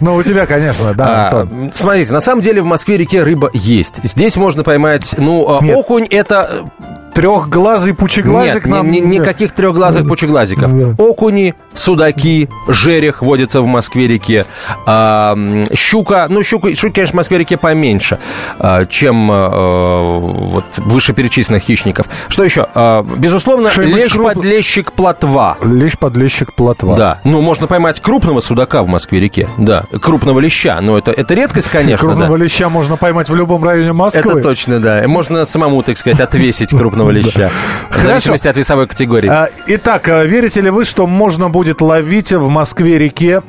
Ну, 0.00 0.14
у 0.14 0.22
тебя, 0.22 0.46
конечно, 0.46 0.94
да, 0.94 1.28
а, 1.28 1.48
Смотрите, 1.74 2.12
на 2.12 2.20
самом 2.20 2.42
деле 2.42 2.62
в 2.62 2.64
Москве-реке 2.64 3.22
рыба 3.22 3.50
есть. 3.52 4.00
Здесь 4.02 4.36
можно 4.36 4.62
поймать, 4.62 5.14
ну, 5.18 5.46
а, 5.48 5.58
окунь 5.58 6.06
это 6.08 6.70
Трехглазый 7.14 7.94
пучеглазик 7.94 8.66
Нет, 8.66 8.66
нам... 8.66 8.90
Ни, 8.90 8.98
никаких 9.00 9.52
трехглазых 9.52 10.06
пучеглазиков. 10.06 10.96
Да. 10.96 11.02
Окуни, 11.02 11.54
судаки, 11.74 12.48
жерех 12.68 13.22
водятся 13.22 13.60
в 13.60 13.66
Москве-реке. 13.66 14.46
А, 14.86 15.36
щука, 15.74 16.26
ну, 16.28 16.42
щука, 16.42 16.74
щука, 16.74 16.94
конечно, 16.94 17.12
в 17.12 17.16
Москве-реке 17.16 17.56
поменьше, 17.56 18.18
а, 18.58 18.86
чем 18.86 19.30
а, 19.30 20.18
вот 20.18 20.64
вышеперечисленных 20.76 21.62
хищников. 21.62 22.06
Что 22.28 22.44
еще? 22.44 22.66
А, 22.74 23.02
безусловно, 23.02 23.70
лещ, 23.76 24.12
круп... 24.12 24.34
подлещик, 24.34 24.92
плотва. 24.92 25.56
Лещ, 25.64 25.98
подлещик, 25.98 26.52
плотва. 26.54 26.96
Да. 26.96 27.20
Ну, 27.24 27.40
можно 27.40 27.66
поймать 27.66 28.00
крупного 28.00 28.40
судака 28.40 28.82
в 28.82 28.88
Москве-реке. 28.88 29.48
Да. 29.58 29.84
Крупного 30.00 30.40
леща. 30.40 30.80
Но 30.80 30.96
это, 30.96 31.10
это 31.12 31.34
редкость, 31.34 31.68
конечно. 31.68 31.98
Крупного 31.98 32.38
да. 32.38 32.44
леща 32.44 32.68
можно 32.68 32.96
поймать 32.96 33.28
в 33.28 33.34
любом 33.34 33.64
районе 33.64 33.92
Москвы. 33.92 34.32
Это 34.32 34.42
точно, 34.42 34.80
да. 34.80 35.02
Можно 35.06 35.44
самому, 35.44 35.82
так 35.82 35.98
сказать, 35.98 36.20
отвесить 36.20 36.70
крупного 36.70 36.99
крупного 37.00 37.10
леща. 37.10 37.50
В 37.90 38.00
зависимости 38.00 38.48
от 38.48 38.56
весовой 38.56 38.86
категории. 38.86 39.28
А, 39.28 39.48
итак, 39.66 40.08
а, 40.08 40.24
верите 40.24 40.60
ли 40.60 40.70
вы, 40.70 40.84
что 40.84 41.06
можно 41.06 41.48
будет 41.48 41.80
ловить 41.80 42.32
в 42.32 42.48
Москве-реке 42.48 43.42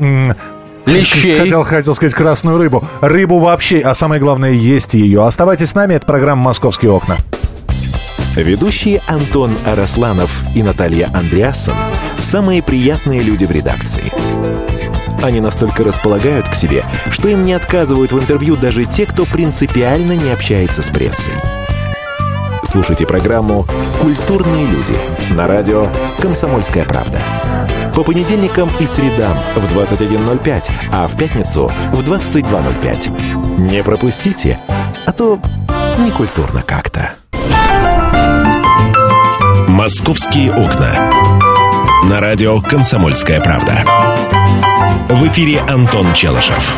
Лещей. 0.87 1.37
Хотел, 1.37 1.63
хотел 1.63 1.93
сказать 1.93 2.15
красную 2.15 2.57
рыбу. 2.57 2.83
Рыбу 3.01 3.37
вообще, 3.37 3.81
а 3.81 3.93
самое 3.93 4.19
главное, 4.19 4.51
есть 4.51 4.95
ее. 4.95 5.23
Оставайтесь 5.23 5.69
с 5.69 5.75
нами, 5.75 5.93
это 5.93 6.07
программа 6.07 6.41
«Московские 6.41 6.91
окна». 6.91 7.17
Ведущие 8.35 8.99
Антон 9.07 9.51
Арасланов 9.65 10.43
и 10.55 10.63
Наталья 10.63 11.09
Андреасон– 11.13 11.75
самые 12.17 12.63
приятные 12.63 13.19
люди 13.19 13.45
в 13.45 13.51
редакции. 13.51 14.11
Они 15.21 15.39
настолько 15.39 15.83
располагают 15.83 16.47
к 16.47 16.55
себе, 16.55 16.83
что 17.11 17.27
им 17.27 17.45
не 17.45 17.53
отказывают 17.53 18.11
в 18.11 18.19
интервью 18.19 18.55
даже 18.55 18.85
те, 18.85 19.05
кто 19.05 19.25
принципиально 19.25 20.13
не 20.13 20.31
общается 20.31 20.81
с 20.81 20.89
прессой. 20.89 21.33
Слушайте 22.71 23.05
программу 23.05 23.65
«Культурные 23.99 24.65
люди» 24.65 24.97
на 25.31 25.45
радио 25.45 25.89
«Комсомольская 26.21 26.85
правда». 26.85 27.19
По 27.93 28.01
понедельникам 28.01 28.69
и 28.79 28.85
средам 28.85 29.37
в 29.57 29.77
21.05, 29.77 30.71
а 30.89 31.09
в 31.09 31.17
пятницу 31.17 31.69
в 31.91 31.99
22.05. 31.99 33.59
Не 33.69 33.83
пропустите, 33.83 34.57
а 35.05 35.11
то 35.11 35.37
некультурно 35.97 36.63
как-то. 36.63 37.11
«Московские 39.67 40.53
окна». 40.53 41.11
На 42.05 42.21
радио 42.21 42.61
«Комсомольская 42.61 43.41
правда». 43.41 43.83
В 45.09 45.27
эфире 45.27 45.59
Антон 45.67 46.13
Челышев. 46.13 46.77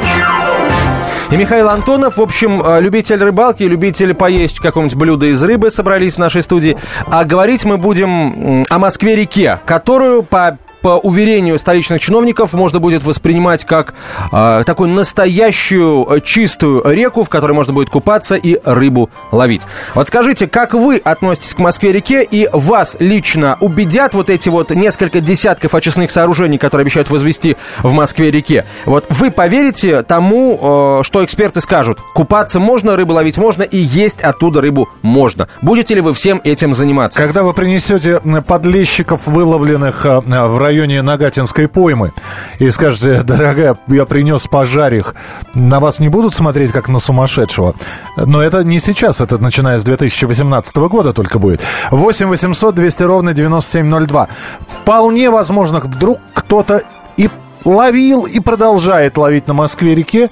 И 1.33 1.35
Михаил 1.35 1.67
Антонов, 1.69 2.17
в 2.17 2.21
общем, 2.21 2.61
э, 2.63 2.79
любитель 2.79 3.17
рыбалки, 3.23 3.63
любитель 3.63 4.13
поесть 4.13 4.59
какое-нибудь 4.59 4.95
блюдо 4.95 5.25
из 5.25 5.43
рыбы 5.43 5.71
собрались 5.71 6.13
в 6.13 6.17
нашей 6.19 6.43
студии. 6.43 6.77
А 7.07 7.23
говорить 7.23 7.65
мы 7.65 7.77
будем 7.79 8.63
о 8.69 8.77
Москве-реке, 8.77 9.59
которую 9.65 10.21
по 10.21 10.59
по 10.83 10.97
уверению 10.97 11.57
столичных 11.57 12.01
чиновников, 12.01 12.51
можно 12.53 12.79
будет 12.79 13.03
воспринимать 13.03 13.63
как 13.63 13.93
э, 14.33 14.63
такую 14.65 14.89
настоящую 14.89 16.05
э, 16.05 16.19
чистую 16.19 16.83
реку, 16.85 17.23
в 17.23 17.29
которой 17.29 17.53
можно 17.53 17.71
будет 17.71 17.89
купаться 17.89 18.35
и 18.35 18.59
рыбу 18.65 19.09
ловить. 19.31 19.61
Вот 19.95 20.09
скажите, 20.09 20.45
как 20.45 20.73
вы 20.73 20.97
относитесь 20.97 21.53
к 21.53 21.59
Москве-реке 21.59 22.23
и 22.29 22.49
вас 22.51 22.97
лично 22.99 23.57
убедят 23.61 24.13
вот 24.13 24.29
эти 24.29 24.49
вот 24.49 24.71
несколько 24.71 25.21
десятков 25.21 25.73
очистных 25.73 26.11
сооружений, 26.11 26.57
которые 26.57 26.83
обещают 26.83 27.09
возвести 27.09 27.55
в 27.81 27.93
Москве-реке? 27.93 28.65
Вот 28.85 29.05
вы 29.07 29.31
поверите 29.31 30.03
тому, 30.03 30.99
э, 30.99 31.03
что 31.03 31.23
эксперты 31.23 31.61
скажут? 31.61 32.01
Купаться 32.13 32.59
можно, 32.59 32.97
рыбу 32.97 33.13
ловить 33.13 33.37
можно 33.37 33.63
и 33.63 33.77
есть 33.77 34.21
оттуда 34.21 34.59
рыбу 34.59 34.89
можно. 35.01 35.47
Будете 35.61 35.95
ли 35.95 36.01
вы 36.01 36.13
всем 36.13 36.41
этим 36.43 36.73
заниматься? 36.73 37.21
Когда 37.21 37.43
вы 37.43 37.53
принесете 37.53 38.19
подлещиков, 38.45 39.27
выловленных 39.27 40.05
э, 40.05 40.19
в 40.19 40.57
районе 40.57 40.72
районе 40.73 41.03
Нагатинской 41.03 41.67
поймы 41.67 42.13
и 42.57 42.69
скажете, 42.71 43.21
дорогая, 43.23 43.77
я 43.87 44.05
принес 44.05 44.47
пожарих, 44.47 45.13
на 45.53 45.79
вас 45.79 45.99
не 45.99 46.09
будут 46.09 46.33
смотреть 46.33 46.71
как 46.71 46.89
на 46.89 46.97
сумасшедшего. 46.97 47.75
Но 48.17 48.41
это 48.41 48.63
не 48.63 48.79
сейчас, 48.79 49.21
это 49.21 49.37
начиная 49.37 49.79
с 49.79 49.83
2018 49.83 50.75
года 50.77 51.13
только 51.13 51.37
будет. 51.37 51.61
8 51.91 52.27
800 52.27 52.73
200 52.73 53.03
ровно 53.03 53.33
9702. 53.33 54.27
Вполне 54.67 55.29
возможно, 55.29 55.79
вдруг 55.79 56.19
кто-то 56.33 56.81
и 57.17 57.29
ловил 57.65 58.25
и 58.25 58.39
продолжает 58.39 59.15
ловить 59.17 59.47
на 59.47 59.53
Москве-реке. 59.53 60.31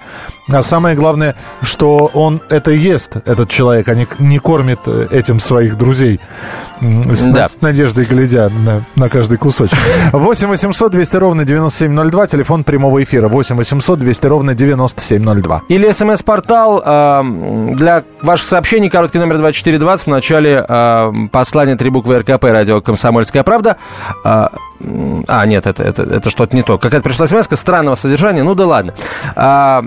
А 0.50 0.62
самое 0.62 0.96
главное, 0.96 1.36
что 1.62 2.10
он 2.14 2.42
это 2.50 2.72
ест, 2.72 3.16
этот 3.26 3.50
человек, 3.50 3.88
а 3.88 3.96
не, 3.96 4.08
не 4.20 4.40
кормит 4.40 4.80
э, 4.88 5.08
этим 5.12 5.40
своих 5.40 5.78
друзей. 5.78 6.20
С, 6.82 7.26
да. 7.26 7.48
с 7.48 7.62
надеждой 7.62 8.06
глядя 8.06 8.50
на, 8.50 8.82
на 8.96 9.08
каждый 9.08 9.38
кусочек. 9.38 9.78
8 10.12 10.48
800 10.48 10.92
200 10.92 11.16
ровно 11.18 11.46
9702, 11.46 12.28
телефон 12.28 12.64
прямого 12.64 13.04
эфира. 13.04 13.28
8 13.28 13.56
800 13.56 14.00
200 14.00 14.26
ровно 14.26 14.56
9702. 14.56 15.62
Или 15.68 15.92
смс-портал 15.92 16.82
э, 16.84 17.22
для 17.76 18.04
ваших 18.24 18.48
сообщений, 18.48 18.90
короткий 18.90 19.20
номер 19.20 19.38
2420, 19.38 20.08
в 20.08 20.10
начале 20.10 20.66
э, 20.68 21.12
послания 21.32 21.76
три 21.76 21.92
буквы 21.92 22.18
РКП, 22.18 22.46
радио 22.46 22.82
«Комсомольская 22.82 23.44
правда». 23.44 23.78
Э, 24.26 24.48
а, 25.28 25.46
нет, 25.46 25.68
это, 25.68 25.84
это, 25.84 26.04
это 26.04 26.30
что-то 26.30 26.56
не 26.56 26.64
то. 26.64 26.78
Какая-то 26.78 27.04
пришла 27.04 27.28
смс 27.28 27.48
странного 27.52 27.96
содержания, 27.96 28.44
ну 28.44 28.56
да 28.56 28.66
ладно. 28.66 28.94
А, 29.36 29.84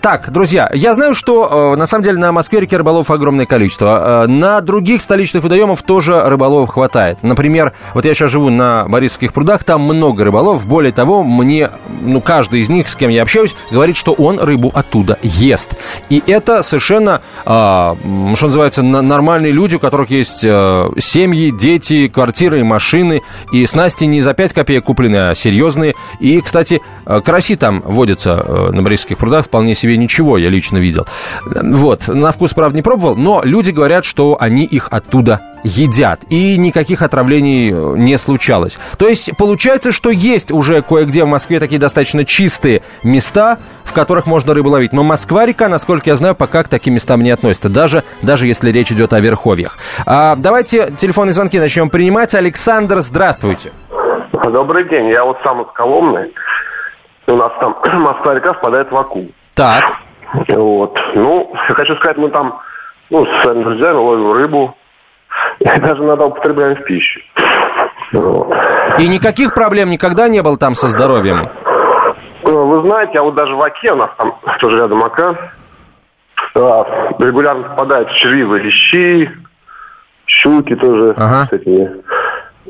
так, 0.00 0.30
друзья, 0.32 0.70
я 0.74 0.94
знаю, 0.94 1.14
что 1.14 1.72
э, 1.74 1.76
на 1.76 1.86
самом 1.86 2.04
деле 2.04 2.18
на 2.18 2.32
Москве-реке 2.32 2.76
рыболов 2.76 3.10
огромное 3.10 3.46
количество. 3.46 4.24
Э, 4.24 4.26
на 4.26 4.60
других 4.60 5.02
столичных 5.02 5.42
водоемов 5.42 5.82
тоже 5.82 6.22
рыболов 6.24 6.70
хватает. 6.70 7.18
Например, 7.22 7.72
вот 7.94 8.04
я 8.04 8.14
сейчас 8.14 8.30
живу 8.30 8.50
на 8.50 8.86
Борисовских 8.88 9.32
прудах, 9.32 9.64
там 9.64 9.82
много 9.82 10.24
рыболов. 10.24 10.66
Более 10.66 10.92
того, 10.92 11.22
мне, 11.22 11.70
ну, 12.02 12.20
каждый 12.20 12.60
из 12.60 12.68
них, 12.68 12.88
с 12.88 12.96
кем 12.96 13.10
я 13.10 13.22
общаюсь, 13.22 13.54
говорит, 13.70 13.96
что 13.96 14.12
он 14.12 14.38
рыбу 14.38 14.70
оттуда 14.74 15.18
ест. 15.22 15.76
И 16.08 16.22
это 16.26 16.62
совершенно, 16.62 17.22
э, 17.44 17.46
что 17.46 18.46
называется, 18.46 18.82
нормальные 18.82 19.52
люди, 19.52 19.76
у 19.76 19.80
которых 19.80 20.10
есть 20.10 20.44
э, 20.44 20.88
семьи, 20.98 21.50
дети, 21.50 22.08
квартиры, 22.08 22.64
машины, 22.64 23.22
и 23.52 23.64
снасти 23.66 24.04
не 24.04 24.20
за 24.20 24.34
5 24.34 24.52
копеек 24.52 24.84
куплены, 24.84 25.30
а 25.30 25.34
серьезные. 25.34 25.94
И, 26.20 26.40
кстати, 26.40 26.80
караси 27.06 27.56
там 27.56 27.82
водятся 27.84 28.42
э, 28.44 28.70
на 28.72 28.82
Борисовских 28.82 29.18
прудах 29.18 29.46
вполне 29.46 29.74
себе 29.74 29.96
ничего, 29.96 30.38
я 30.38 30.48
лично 30.48 30.78
видел. 30.78 31.06
Вот, 31.44 32.08
на 32.08 32.32
вкус, 32.32 32.52
правда, 32.54 32.76
не 32.76 32.82
пробовал, 32.82 33.16
но 33.16 33.42
люди 33.44 33.70
говорят, 33.70 34.04
что 34.04 34.36
они 34.40 34.64
их 34.64 34.88
оттуда 34.90 35.40
едят. 35.62 36.20
И 36.30 36.56
никаких 36.56 37.02
отравлений 37.02 37.72
э, 37.72 37.94
не 37.96 38.16
случалось. 38.18 38.78
То 38.98 39.08
есть 39.08 39.36
получается, 39.36 39.92
что 39.92 40.10
есть 40.10 40.50
уже 40.50 40.82
кое-где 40.82 41.24
в 41.24 41.28
Москве 41.28 41.60
такие 41.60 41.80
достаточно 41.80 42.24
чистые 42.24 42.82
места, 43.02 43.58
в 43.84 43.92
которых 43.92 44.26
можно 44.26 44.54
рыбу 44.54 44.70
ловить. 44.70 44.92
Но 44.92 45.02
Москва-река, 45.02 45.68
насколько 45.68 46.10
я 46.10 46.16
знаю, 46.16 46.34
пока 46.34 46.62
к 46.62 46.68
таким 46.68 46.94
местам 46.94 47.22
не 47.22 47.30
относится, 47.30 47.68
даже, 47.68 48.04
даже 48.22 48.46
если 48.46 48.70
речь 48.70 48.92
идет 48.92 49.12
о 49.12 49.20
верховьях. 49.20 49.78
А, 50.04 50.36
давайте 50.36 50.92
телефонные 50.96 51.32
звонки 51.32 51.58
начнем 51.58 51.90
принимать. 51.90 52.34
Александр, 52.34 53.00
здравствуйте. 53.00 53.72
Добрый 54.52 54.88
день, 54.88 55.08
я 55.08 55.24
вот 55.24 55.38
сам 55.42 55.62
из 55.62 55.68
Коломны. 55.72 56.30
У 57.26 57.36
нас 57.36 57.52
там 57.60 57.76
Москва-река 58.00 58.54
впадает 58.54 58.90
в 58.90 58.96
Аку. 58.96 59.26
Так. 59.54 59.84
Вот. 60.48 60.98
Ну, 61.14 61.52
я 61.68 61.74
хочу 61.74 61.96
сказать, 61.96 62.18
мы 62.18 62.30
там, 62.30 62.60
ну, 63.10 63.24
с 63.24 63.42
своими 63.42 63.64
друзьями 63.64 63.96
ловим 63.96 64.32
рыбу. 64.32 64.76
И 65.58 65.64
даже 65.64 66.02
иногда 66.02 66.26
употребляем 66.26 66.76
в 66.76 66.84
пищу. 66.84 67.20
Вот. 68.12 68.52
И 68.98 69.08
никаких 69.08 69.54
проблем 69.54 69.90
никогда 69.90 70.28
не 70.28 70.42
было 70.42 70.56
там 70.56 70.74
со 70.74 70.88
здоровьем? 70.88 71.50
Ну, 72.44 72.66
вы 72.66 72.88
знаете, 72.88 73.18
а 73.18 73.22
вот 73.22 73.34
даже 73.34 73.54
в 73.54 73.60
Оке, 73.60 73.92
у 73.92 73.96
нас 73.96 74.10
там 74.16 74.38
тоже 74.60 74.78
рядом 74.78 75.02
Ока, 75.02 75.36
регулярно 77.18 77.64
попадают 77.64 78.10
червивые 78.12 78.62
лещи, 78.62 79.30
щуки 80.26 80.74
тоже 80.76 81.14
ага. 81.16 81.46
с 81.46 81.52
этими, 81.52 81.90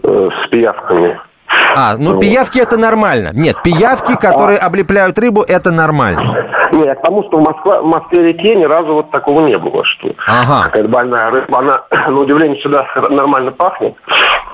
э, 0.03 0.29
с 0.43 0.49
пиявками. 0.49 1.21
А, 1.49 1.97
ну 1.97 2.13
вот. 2.13 2.21
пиявки 2.21 2.59
это 2.59 2.77
нормально. 2.77 3.31
Нет, 3.35 3.57
пиявки, 3.63 4.17
которые 4.17 4.59
а... 4.59 4.67
облепляют 4.67 5.19
рыбу, 5.19 5.43
это 5.43 5.71
нормально. 5.71 6.47
Нет, 6.73 7.01
потому 7.01 7.23
что 7.25 7.39
в, 7.39 7.43
Москве, 7.43 7.81
в 7.81 7.87
Москве-реке 7.87 8.55
ни 8.57 8.65
разу 8.65 8.95
вот 8.95 9.11
такого 9.11 9.47
не 9.47 9.57
было, 9.57 9.85
что 9.85 10.13
ага. 10.27 10.65
какая-то 10.65 10.89
больная 10.89 11.31
рыба, 11.31 11.59
она, 11.59 11.85
на 12.11 12.21
удивление, 12.21 12.61
сюда 12.61 12.87
нормально 13.11 13.53
пахнет. 13.53 13.95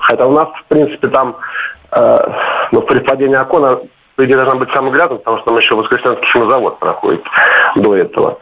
Хотя 0.01 0.25
у 0.27 0.31
нас, 0.31 0.49
в 0.49 0.65
принципе, 0.65 1.07
там, 1.07 1.37
э, 1.91 2.17
ну, 2.71 2.81
при 2.81 2.99
впадении 2.99 3.35
окона, 3.35 3.79
по 4.15 4.25
идее, 4.25 4.35
должна 4.35 4.55
быть 4.55 4.69
самый 4.73 4.91
грязный, 4.91 5.17
потому 5.17 5.37
что 5.37 5.47
там 5.47 5.57
еще 5.57 5.75
Воскресенский 5.75 6.27
химозавод 6.31 6.79
проходит 6.79 7.23
до 7.75 7.95
этого. 7.95 8.37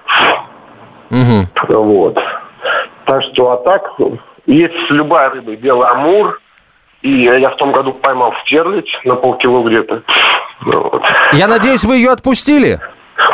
Угу. 1.10 1.48
Вот. 1.70 2.20
Так 3.06 3.24
что, 3.24 3.52
а 3.52 3.58
так, 3.58 3.92
есть 4.46 4.90
любая 4.90 5.30
рыба, 5.30 5.56
белый 5.56 5.88
амур, 5.88 6.40
и 7.02 7.24
я 7.24 7.50
в 7.50 7.58
том 7.58 7.72
году 7.72 7.94
поймал 7.94 8.34
стерлить 8.46 8.90
на 9.04 9.16
полкило 9.16 9.68
где-то. 9.68 10.04
Вот. 10.62 11.02
Я 11.34 11.48
надеюсь, 11.48 11.84
вы 11.84 11.98
ее 11.98 12.12
отпустили? 12.12 12.80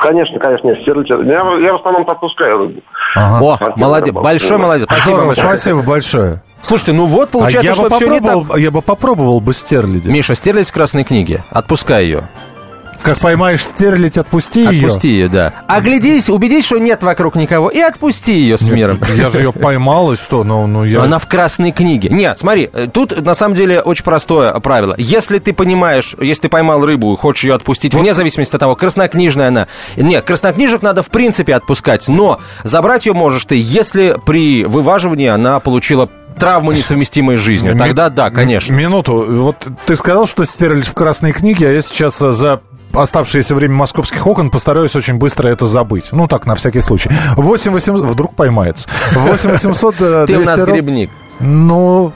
Конечно, 0.01 0.39
конечно, 0.39 0.67
нет, 0.67 0.81
стерлить. 0.81 1.09
Я, 1.09 1.17
я 1.17 1.73
в 1.73 1.75
основном 1.75 2.09
отпускаю 2.09 2.57
рыбу. 2.59 2.81
Ага. 3.15 3.57
О, 3.59 3.73
молодец, 3.75 4.13
большой 4.13 4.57
молодец. 4.57 4.87
Спасибо, 4.89 5.25
большое. 5.25 5.47
Спасибо 5.47 5.81
большое. 5.83 6.41
Слушайте, 6.61 6.93
ну 6.93 7.05
вот 7.05 7.29
получается, 7.29 7.71
а 7.71 7.75
что 7.75 7.89
все 7.95 8.07
не 8.07 8.19
так. 8.19 8.57
Я 8.57 8.71
бы 8.71 8.81
попробовал 8.81 9.39
бы 9.39 9.53
стерлядя. 9.53 10.09
Миша, 10.09 10.35
стерлядь 10.35 10.67
в 10.67 10.73
красной 10.73 11.03
книге. 11.03 11.43
Отпускай 11.49 12.05
ее. 12.05 12.23
Как 13.01 13.19
поймаешь 13.19 13.63
стерлить, 13.63 14.17
отпусти, 14.17 14.65
ее. 14.65 14.85
Отпусти 14.85 15.09
ее, 15.09 15.29
да. 15.29 15.53
Оглядись, 15.67 16.29
убедись, 16.29 16.65
что 16.65 16.77
нет 16.77 17.03
вокруг 17.03 17.35
никого, 17.35 17.69
и 17.69 17.79
отпусти 17.79 18.33
ее 18.33 18.57
с 18.57 18.63
миром. 18.63 18.99
Нет, 18.99 19.17
я 19.17 19.29
же 19.29 19.39
ее 19.39 19.53
поймал, 19.53 20.11
и 20.13 20.15
что? 20.15 20.43
Ну, 20.43 20.67
ну, 20.67 20.83
я... 20.83 21.01
Она 21.01 21.19
в 21.19 21.27
красной 21.27 21.71
книге. 21.71 22.09
Нет, 22.09 22.37
смотри, 22.37 22.69
э, 22.71 22.87
тут 22.87 23.19
на 23.23 23.33
самом 23.33 23.55
деле 23.55 23.81
очень 23.81 24.03
простое 24.03 24.53
правило. 24.59 24.95
Если 24.97 25.39
ты 25.39 25.53
понимаешь, 25.53 26.15
если 26.19 26.43
ты 26.43 26.49
поймал 26.49 26.85
рыбу 26.85 27.13
и 27.13 27.17
хочешь 27.17 27.43
ее 27.43 27.55
отпустить, 27.55 27.93
вот. 27.93 28.01
вне 28.01 28.13
зависимости 28.13 28.55
от 28.55 28.59
того, 28.59 28.75
краснокнижная 28.75 29.49
она. 29.49 29.67
Нет, 29.95 30.25
краснокнижек 30.25 30.81
надо 30.81 31.01
в 31.01 31.09
принципе 31.09 31.55
отпускать, 31.55 32.07
но 32.07 32.39
забрать 32.63 33.05
ее 33.05 33.13
можешь 33.13 33.45
ты, 33.45 33.59
если 33.61 34.17
при 34.25 34.65
вываживании 34.65 35.27
она 35.27 35.59
получила 35.59 36.09
травму, 36.37 36.71
несовместимой 36.71 37.35
с 37.35 37.39
жизнью. 37.39 37.75
Тогда 37.77 38.09
да, 38.09 38.29
конечно. 38.29 38.73
Минуту. 38.73 39.25
Вот 39.27 39.67
ты 39.85 39.95
сказал, 39.95 40.27
что 40.27 40.45
стерлись 40.45 40.87
в 40.87 40.93
красной 40.93 41.31
книге, 41.31 41.69
а 41.69 41.71
я 41.71 41.81
сейчас 41.81 42.21
э, 42.21 42.31
за 42.31 42.61
оставшееся 42.97 43.55
время 43.55 43.75
московских 43.75 44.25
окон 44.25 44.49
постараюсь 44.49 44.95
очень 44.95 45.15
быстро 45.15 45.47
это 45.49 45.67
забыть. 45.67 46.09
Ну, 46.11 46.27
так, 46.27 46.45
на 46.45 46.55
всякий 46.55 46.81
случай. 46.81 47.09
8 47.35 47.71
800... 47.71 48.05
Вдруг 48.05 48.35
поймается. 48.35 48.89
8 49.13 49.51
800... 49.51 50.27
Ты 50.27 50.37
у 50.37 50.43
нас 50.43 50.63
грибник. 50.63 51.09
Ну, 51.39 52.11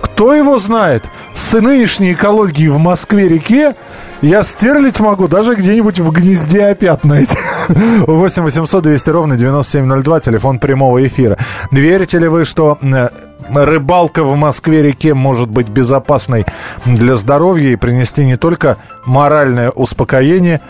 кто 0.00 0.34
его 0.34 0.58
знает? 0.58 1.04
С 1.34 1.52
нынешней 1.52 2.12
экологией 2.12 2.68
в 2.68 2.78
Москве-реке 2.78 3.74
я 4.22 4.42
стерлить 4.42 5.00
могу 5.00 5.28
даже 5.28 5.54
где-нибудь 5.54 5.98
в 5.98 6.10
гнезде 6.10 6.66
опять 6.66 7.04
найти. 7.04 7.36
8 7.68 8.42
800 8.42 8.82
200 8.82 9.10
ровно 9.10 9.36
9702, 9.36 10.20
телефон 10.20 10.58
прямого 10.58 11.04
эфира. 11.06 11.38
Верите 11.70 12.18
ли 12.18 12.28
вы, 12.28 12.44
что 12.44 12.78
э, 12.80 13.08
рыбалка 13.48 14.22
в 14.22 14.34
Москве-реке 14.36 15.14
может 15.14 15.48
быть 15.48 15.68
безопасной 15.68 16.46
для 16.84 17.16
здоровья 17.16 17.70
и 17.70 17.76
принести 17.76 18.24
не 18.24 18.36
только 18.36 18.76
моральное 19.04 19.70
успокоение, 19.70 20.60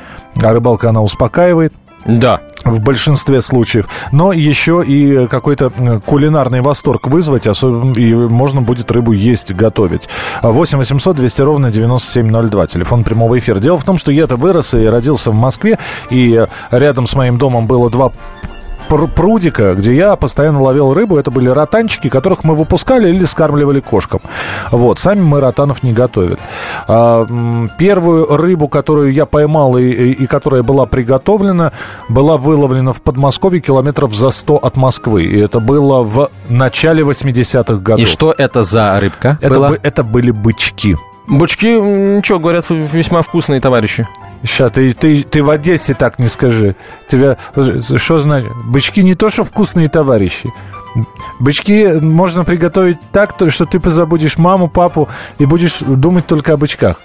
а 0.43 0.53
рыбалка 0.53 0.89
она 0.91 1.03
успокаивает, 1.03 1.73
да. 2.05 2.41
В 2.65 2.81
большинстве 2.81 3.41
случаев. 3.41 3.89
Но 4.13 4.33
еще 4.33 4.83
и 4.87 5.27
какой-то 5.27 5.71
кулинарный 6.05 6.61
восторг 6.61 7.07
вызвать, 7.07 7.47
особенно, 7.47 7.93
и 7.95 8.15
можно 8.15 8.61
будет 8.61 8.91
рыбу 8.91 9.13
есть, 9.13 9.53
готовить. 9.53 10.09
8 10.43 10.79
800 10.79 11.17
200 11.17 11.43
ровно 11.43 11.71
9702, 11.71 12.67
телефон 12.67 13.05
прямого 13.05 13.39
эфира. 13.39 13.59
Дело 13.59 13.79
в 13.79 13.85
том, 13.85 13.99
что 13.99 14.13
я-то 14.13 14.37
вырос 14.37 14.75
и 14.75 14.85
родился 14.85 15.31
в 15.31 15.35
Москве, 15.35 15.79
и 16.11 16.47
рядом 16.71 17.07
с 17.07 17.15
моим 17.15 17.39
домом 17.39 17.67
было 17.67 17.91
два 17.91 18.13
прудика, 18.91 19.75
где 19.75 19.95
я 19.95 20.17
постоянно 20.17 20.63
ловил 20.63 20.93
рыбу. 20.95 21.17
Это 21.17 21.31
были 21.31 21.49
ротанчики, 21.49 22.09
которых 22.09 22.45
мы 22.45 22.55
выпускали 22.55 23.09
или 23.09 23.25
скармливали 23.25 23.81
кошкам. 23.81 24.21
Вот, 24.71 24.99
сами 24.99 25.21
мы 25.21 25.41
ротанов 25.41 25.83
не 25.83 25.93
готовили. 25.93 26.37
А, 26.87 27.27
первую 27.79 28.37
рыбу, 28.37 28.69
которую 28.69 29.13
я 29.13 29.27
поймал 29.27 29.77
и, 29.77 29.85
и, 29.85 30.13
и 30.13 30.27
которая 30.27 30.63
была 30.63 30.87
приготовлена, 30.87 31.73
была 32.09 32.37
выловлена 32.37 32.93
в 32.93 33.03
Подмосковье 33.03 33.61
километров 33.61 34.15
за 34.15 34.31
100 34.31 34.57
от 34.57 34.77
Москвы. 34.77 35.25
И 35.25 35.39
это 35.39 35.61
было 35.61 36.03
в 36.03 36.31
начале 36.49 37.03
80-х 37.03 37.75
годов. 37.77 38.01
И 38.01 38.05
что 38.05 38.35
это 38.37 38.63
за 38.63 38.99
рыбка 39.01 39.39
это, 39.41 39.55
была? 39.55 39.77
это 39.83 40.05
были 40.05 40.31
бычки. 40.31 40.97
Бычки, 41.27 41.69
ничего, 41.69 42.41
говорят, 42.41 42.67
весьма 42.71 43.23
вкусные 43.23 43.61
товарищи. 43.61 44.09
Сейчас, 44.43 44.73
ты, 44.73 44.93
ты, 44.93 45.23
ты 45.23 45.43
в 45.43 45.51
Одессе 45.51 45.95
так 45.95 46.19
не 46.19 46.29
скажи. 46.29 46.77
Тебя, 47.09 47.37
что 47.97 48.21
значит? 48.21 48.51
Бычки 48.65 49.03
не 49.03 49.15
то, 49.15 49.31
что 49.31 49.45
вкусные 49.45 49.89
товарищи. 49.89 50.53
Бычки 51.39 51.99
можно 52.01 52.45
приготовить 52.45 52.99
так, 53.13 53.35
что 53.49 53.65
ты 53.65 53.79
позабудешь 53.79 54.39
маму, 54.39 54.69
папу 54.69 55.09
и 55.39 55.45
будешь 55.45 55.79
думать 55.81 56.27
только 56.27 56.55
о 56.55 56.57
бычках 56.57 56.97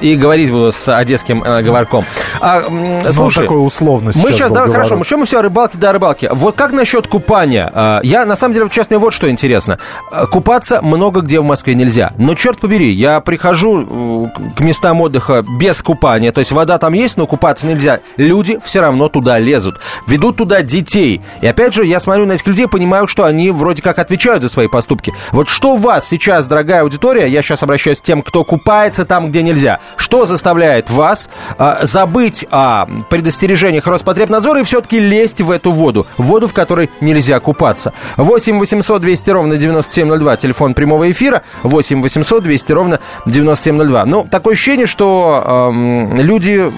и 0.00 0.14
говорить 0.16 0.50
буду 0.50 0.72
с 0.72 0.88
одесским 0.94 1.42
э, 1.42 1.62
говорком. 1.62 2.04
А, 2.40 2.62
ну, 2.68 3.00
слушай, 3.10 3.42
такой 3.42 3.64
условность. 3.64 4.18
Мы 4.22 4.32
сейчас, 4.32 4.50
да, 4.50 4.66
хорошо, 4.66 4.96
мы 4.96 5.04
что 5.04 5.18
мы 5.18 5.26
все 5.26 5.38
о 5.38 5.42
рыбалке 5.42 5.78
да 5.78 5.90
о 5.90 5.92
рыбалке. 5.92 6.30
Вот 6.32 6.56
как 6.56 6.72
насчет 6.72 7.06
купания? 7.06 7.70
А, 7.72 8.00
я, 8.02 8.24
на 8.24 8.36
самом 8.36 8.54
деле, 8.54 8.68
честно, 8.70 8.98
вот 8.98 9.12
что 9.12 9.30
интересно. 9.30 9.78
А, 10.10 10.26
купаться 10.26 10.82
много 10.82 11.20
где 11.20 11.40
в 11.40 11.44
Москве 11.44 11.74
нельзя. 11.74 12.12
Но, 12.16 12.34
черт 12.34 12.58
побери, 12.58 12.92
я 12.92 13.20
прихожу 13.20 14.30
э, 14.34 14.54
к 14.56 14.60
местам 14.60 15.00
отдыха 15.00 15.44
без 15.58 15.82
купания. 15.82 16.32
То 16.32 16.40
есть 16.40 16.52
вода 16.52 16.78
там 16.78 16.92
есть, 16.92 17.16
но 17.16 17.26
купаться 17.26 17.66
нельзя. 17.66 18.00
Люди 18.16 18.58
все 18.62 18.80
равно 18.80 19.08
туда 19.08 19.38
лезут. 19.38 19.80
Ведут 20.06 20.36
туда 20.36 20.62
детей. 20.62 21.20
И 21.40 21.46
опять 21.46 21.74
же, 21.74 21.84
я 21.84 22.00
смотрю 22.00 22.26
на 22.26 22.32
этих 22.32 22.46
людей, 22.46 22.68
понимаю, 22.68 23.06
что 23.06 23.24
они 23.24 23.50
вроде 23.50 23.82
как 23.82 23.98
отвечают 23.98 24.42
за 24.42 24.48
свои 24.48 24.68
поступки. 24.68 25.12
Вот 25.32 25.48
что 25.48 25.74
у 25.74 25.76
вас 25.76 26.08
сейчас, 26.08 26.46
дорогая 26.46 26.82
аудитория, 26.82 27.28
я 27.28 27.42
сейчас 27.42 27.62
обращаюсь 27.62 28.00
к 28.00 28.04
тем, 28.04 28.22
кто 28.22 28.44
купается 28.44 29.04
там, 29.04 29.28
где 29.28 29.42
нельзя. 29.42 29.80
Что 29.96 30.26
заставляет 30.26 30.90
вас 30.90 31.28
э, 31.58 31.78
забыть 31.82 32.46
о 32.50 32.86
предостережениях 33.08 33.86
Роспотребнадзора 33.86 34.60
и 34.60 34.62
все-таки 34.62 34.98
лезть 34.98 35.40
в 35.40 35.50
эту 35.50 35.70
воду? 35.70 36.06
Воду, 36.16 36.48
в 36.48 36.52
которой 36.52 36.90
нельзя 37.00 37.40
купаться. 37.40 37.92
8 38.16 38.58
800 38.58 39.00
200 39.00 39.30
ровно 39.30 39.56
9702, 39.56 40.36
телефон 40.36 40.74
прямого 40.74 41.10
эфира. 41.10 41.42
8 41.62 42.02
800 42.02 42.42
200 42.42 42.72
ровно 42.72 43.00
9702. 43.26 44.04
Ну, 44.06 44.26
такое 44.30 44.54
ощущение, 44.54 44.86
что 44.86 45.70
э, 45.72 46.22
люди 46.22 46.70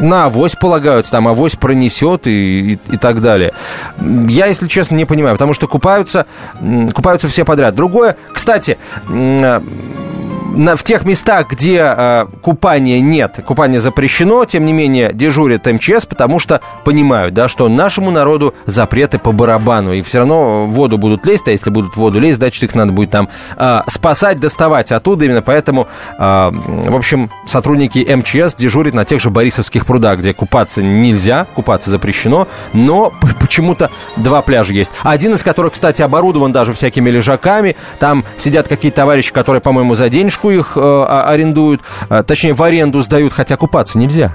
на 0.00 0.26
авось 0.26 0.54
полагаются, 0.54 1.12
там 1.12 1.28
авось 1.28 1.56
пронесет 1.56 2.26
и, 2.26 2.72
и, 2.72 2.78
и 2.92 2.96
так 2.96 3.20
далее. 3.20 3.52
Я, 4.00 4.46
если 4.46 4.68
честно, 4.68 4.96
не 4.96 5.04
понимаю, 5.04 5.34
потому 5.34 5.54
что 5.54 5.66
купаются, 5.66 6.26
купаются 6.94 7.28
все 7.28 7.44
подряд. 7.44 7.74
Другое, 7.74 8.16
кстати, 8.32 8.78
в 10.54 10.82
тех 10.84 11.04
местах, 11.04 11.50
где 11.50 11.78
э, 11.78 12.26
купания 12.42 13.00
нет, 13.00 13.40
купание 13.44 13.80
запрещено, 13.80 14.44
тем 14.44 14.64
не 14.66 14.72
менее 14.72 15.12
дежурят 15.12 15.66
МЧС, 15.66 16.06
потому 16.06 16.38
что 16.38 16.60
понимают, 16.84 17.34
да, 17.34 17.48
что 17.48 17.68
нашему 17.68 18.10
народу 18.10 18.54
запреты 18.66 19.18
по 19.18 19.32
барабану, 19.32 19.92
и 19.92 20.00
все 20.00 20.18
равно 20.18 20.66
в 20.66 20.70
воду 20.70 20.98
будут 20.98 21.26
лезть, 21.26 21.48
а 21.48 21.50
если 21.50 21.70
будут 21.70 21.94
в 21.94 21.96
воду 21.96 22.20
лезть, 22.20 22.38
значит 22.38 22.62
их 22.62 22.74
надо 22.74 22.92
будет 22.92 23.10
там 23.10 23.28
э, 23.56 23.80
спасать, 23.88 24.38
доставать 24.38 24.92
оттуда, 24.92 25.24
именно 25.24 25.42
поэтому, 25.42 25.88
э, 26.18 26.50
в 26.52 26.96
общем, 26.96 27.30
сотрудники 27.46 27.98
МЧС 27.98 28.54
дежурят 28.54 28.94
на 28.94 29.04
тех 29.04 29.20
же 29.20 29.30
Борисовских 29.30 29.86
прудах, 29.86 30.20
где 30.20 30.32
купаться 30.32 30.82
нельзя, 30.82 31.46
купаться 31.54 31.90
запрещено, 31.90 32.46
но 32.72 33.12
почему-то 33.40 33.90
два 34.16 34.42
пляжа 34.42 34.72
есть. 34.72 34.90
Один 35.02 35.34
из 35.34 35.42
которых, 35.42 35.72
кстати, 35.72 36.02
оборудован 36.02 36.52
даже 36.52 36.72
всякими 36.72 37.10
лежаками, 37.10 37.76
там 37.98 38.24
сидят 38.38 38.68
какие-то 38.68 38.96
товарищи, 38.96 39.32
которые, 39.32 39.60
по-моему, 39.60 39.94
за 39.94 40.08
денежку 40.08 40.43
книжку 40.44 40.50
их 40.50 40.72
э, 40.76 41.04
арендуют, 41.26 41.82
э, 42.08 42.22
точнее, 42.22 42.52
в 42.52 42.62
аренду 42.62 43.00
сдают, 43.00 43.32
хотя 43.32 43.56
купаться 43.56 43.98
нельзя. 43.98 44.34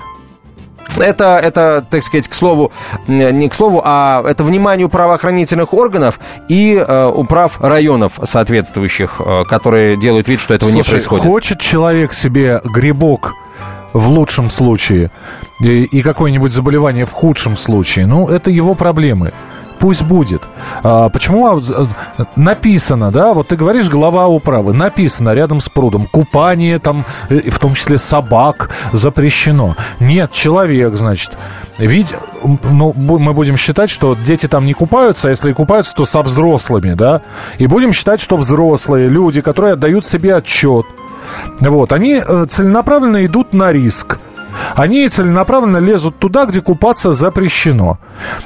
Это, 0.97 1.37
это, 1.37 1.85
так 1.89 2.03
сказать, 2.03 2.27
к 2.27 2.33
слову, 2.33 2.71
не 3.07 3.47
к 3.47 3.53
слову, 3.53 3.81
а 3.85 4.23
это 4.27 4.43
вниманию 4.43 4.89
правоохранительных 4.89 5.73
органов 5.73 6.19
и 6.49 6.75
э, 6.75 7.11
управ 7.15 7.61
районов 7.61 8.13
соответствующих, 8.23 9.15
э, 9.19 9.43
которые 9.47 9.97
делают 9.97 10.27
вид, 10.27 10.39
что 10.39 10.53
этого 10.55 10.71
Слушай, 10.71 10.85
не 10.85 10.89
происходит. 10.89 11.25
хочет 11.25 11.59
человек 11.59 12.13
себе 12.13 12.59
грибок 12.65 13.33
в 13.93 14.09
лучшем 14.09 14.49
случае 14.49 15.11
и, 15.61 15.83
и 15.83 16.01
какое-нибудь 16.01 16.51
заболевание 16.51 17.05
в 17.05 17.11
худшем 17.11 17.55
случае, 17.55 18.07
ну, 18.07 18.27
это 18.27 18.49
его 18.49 18.73
проблемы. 18.75 19.31
Пусть 19.79 20.03
будет. 20.03 20.43
А, 20.83 21.09
почему 21.09 21.61
написано, 22.35 23.11
да, 23.11 23.33
вот 23.33 23.47
ты 23.47 23.55
говоришь 23.55 23.89
глава 23.89 24.27
управы, 24.27 24.73
написано 24.73 25.33
рядом 25.33 25.61
с 25.61 25.69
прудом, 25.69 26.05
купание 26.05 26.79
там, 26.79 27.05
э, 27.29 27.49
в 27.49 27.59
том 27.59 27.73
числе 27.73 27.97
собак, 27.97 28.69
запрещено. 28.93 29.75
Нет, 29.99 30.31
человек, 30.31 30.95
значит, 30.95 31.37
ведь, 31.77 32.13
ну, 32.43 32.93
мы 32.95 33.33
будем 33.33 33.57
считать, 33.57 33.89
что 33.89 34.15
дети 34.15 34.47
там 34.47 34.65
не 34.65 34.73
купаются, 34.73 35.27
а 35.27 35.31
если 35.31 35.51
и 35.51 35.53
купаются, 35.53 35.93
то 35.95 36.05
со 36.05 36.21
взрослыми, 36.21 36.93
да, 36.93 37.21
и 37.57 37.67
будем 37.67 37.93
считать, 37.93 38.19
что 38.19 38.37
взрослые 38.37 39.07
люди, 39.07 39.41
которые 39.41 39.73
отдают 39.73 40.05
себе 40.05 40.35
отчет, 40.35 40.85
вот, 41.59 41.93
они 41.93 42.21
э, 42.25 42.45
целенаправленно 42.49 43.25
идут 43.25 43.53
на 43.53 43.71
риск. 43.71 44.19
Они 44.75 45.07
целенаправленно 45.07 45.77
лезут 45.77 46.19
туда, 46.19 46.45
где 46.45 46.61
купаться 46.61 47.13
запрещено. 47.13 47.97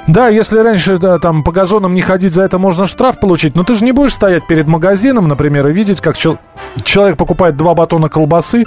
Да, 0.06 0.28
если 0.28 0.58
раньше 0.58 0.98
да, 0.98 1.18
там 1.18 1.42
по 1.42 1.52
газонам 1.52 1.94
не 1.94 2.02
ходить, 2.02 2.34
за 2.34 2.42
это 2.42 2.58
можно 2.58 2.86
штраф 2.86 3.18
получить, 3.20 3.54
но 3.56 3.64
ты 3.64 3.74
же 3.74 3.84
не 3.84 3.92
будешь 3.92 4.12
стоять 4.14 4.46
перед 4.46 4.68
магазином, 4.68 5.28
например, 5.28 5.66
и 5.68 5.72
видеть, 5.72 6.00
как 6.00 6.16
чел- 6.16 6.38
человек 6.82 7.16
покупает 7.16 7.56
два 7.56 7.74
батона 7.74 8.08
колбасы, 8.08 8.64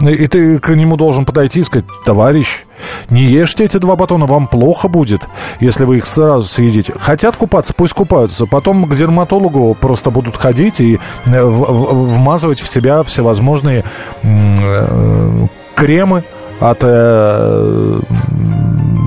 и 0.00 0.26
ты 0.26 0.58
к 0.58 0.68
нему 0.74 0.96
должен 0.96 1.24
подойти 1.24 1.60
и 1.60 1.64
сказать, 1.64 1.86
товарищ, 2.04 2.64
не 3.10 3.24
ешьте 3.24 3.64
эти 3.64 3.76
два 3.78 3.96
батона, 3.96 4.26
вам 4.26 4.46
плохо 4.46 4.88
будет, 4.88 5.22
если 5.60 5.84
вы 5.84 5.98
их 5.98 6.06
сразу 6.06 6.48
съедите. 6.48 6.94
Хотят 6.98 7.36
купаться, 7.36 7.72
пусть 7.74 7.94
купаются. 7.94 8.46
Потом 8.46 8.84
к 8.86 8.94
дерматологу 8.94 9.74
просто 9.74 10.10
будут 10.10 10.36
ходить 10.36 10.80
и 10.80 10.98
э, 11.26 11.44
вмазывать 11.44 12.60
в 12.60 12.68
себя 12.68 13.02
всевозможные 13.02 13.84
э, 14.22 15.46
кремы, 15.74 16.24
от 16.60 16.78
э, 16.82 18.00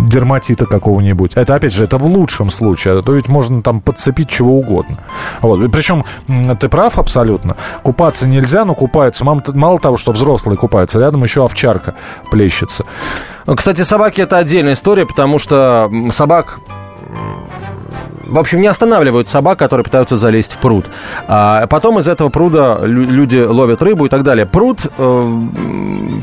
дерматита 0.07 0.65
какого-нибудь. 0.65 1.33
Это, 1.35 1.55
опять 1.55 1.73
же, 1.73 1.83
это 1.83 1.97
в 1.97 2.05
лучшем 2.05 2.49
случае. 2.51 2.99
А 2.99 3.01
то 3.01 3.13
ведь 3.13 3.27
можно 3.27 3.61
там 3.61 3.81
подцепить 3.81 4.29
чего 4.29 4.57
угодно. 4.57 4.97
Вот. 5.41 5.71
Причем 5.71 6.05
ты 6.59 6.69
прав 6.69 6.97
абсолютно. 6.97 7.55
Купаться 7.83 8.27
нельзя, 8.27 8.65
но 8.65 8.75
купаются. 8.75 9.23
Мало, 9.23 9.43
мало 9.47 9.79
того, 9.79 9.97
что 9.97 10.11
взрослые 10.11 10.57
купаются, 10.57 10.99
рядом 10.99 11.23
еще 11.23 11.45
овчарка 11.45 11.95
плещется. 12.31 12.85
Кстати, 13.55 13.81
собаки 13.81 14.21
это 14.21 14.37
отдельная 14.37 14.73
история, 14.73 15.05
потому 15.05 15.39
что 15.39 15.89
собак 16.11 16.59
в 18.27 18.37
общем, 18.37 18.61
не 18.61 18.67
останавливают 18.67 19.27
собак, 19.27 19.57
которые 19.57 19.83
пытаются 19.83 20.17
залезть 20.17 20.53
в 20.53 20.57
пруд. 20.59 20.85
А 21.27 21.67
потом 21.67 21.99
из 21.99 22.07
этого 22.07 22.29
пруда 22.29 22.79
люди 22.83 23.37
ловят 23.37 23.81
рыбу 23.81 24.05
и 24.05 24.09
так 24.09 24.23
далее. 24.23 24.45
Пруд, 24.45 24.79
э, 24.85 24.89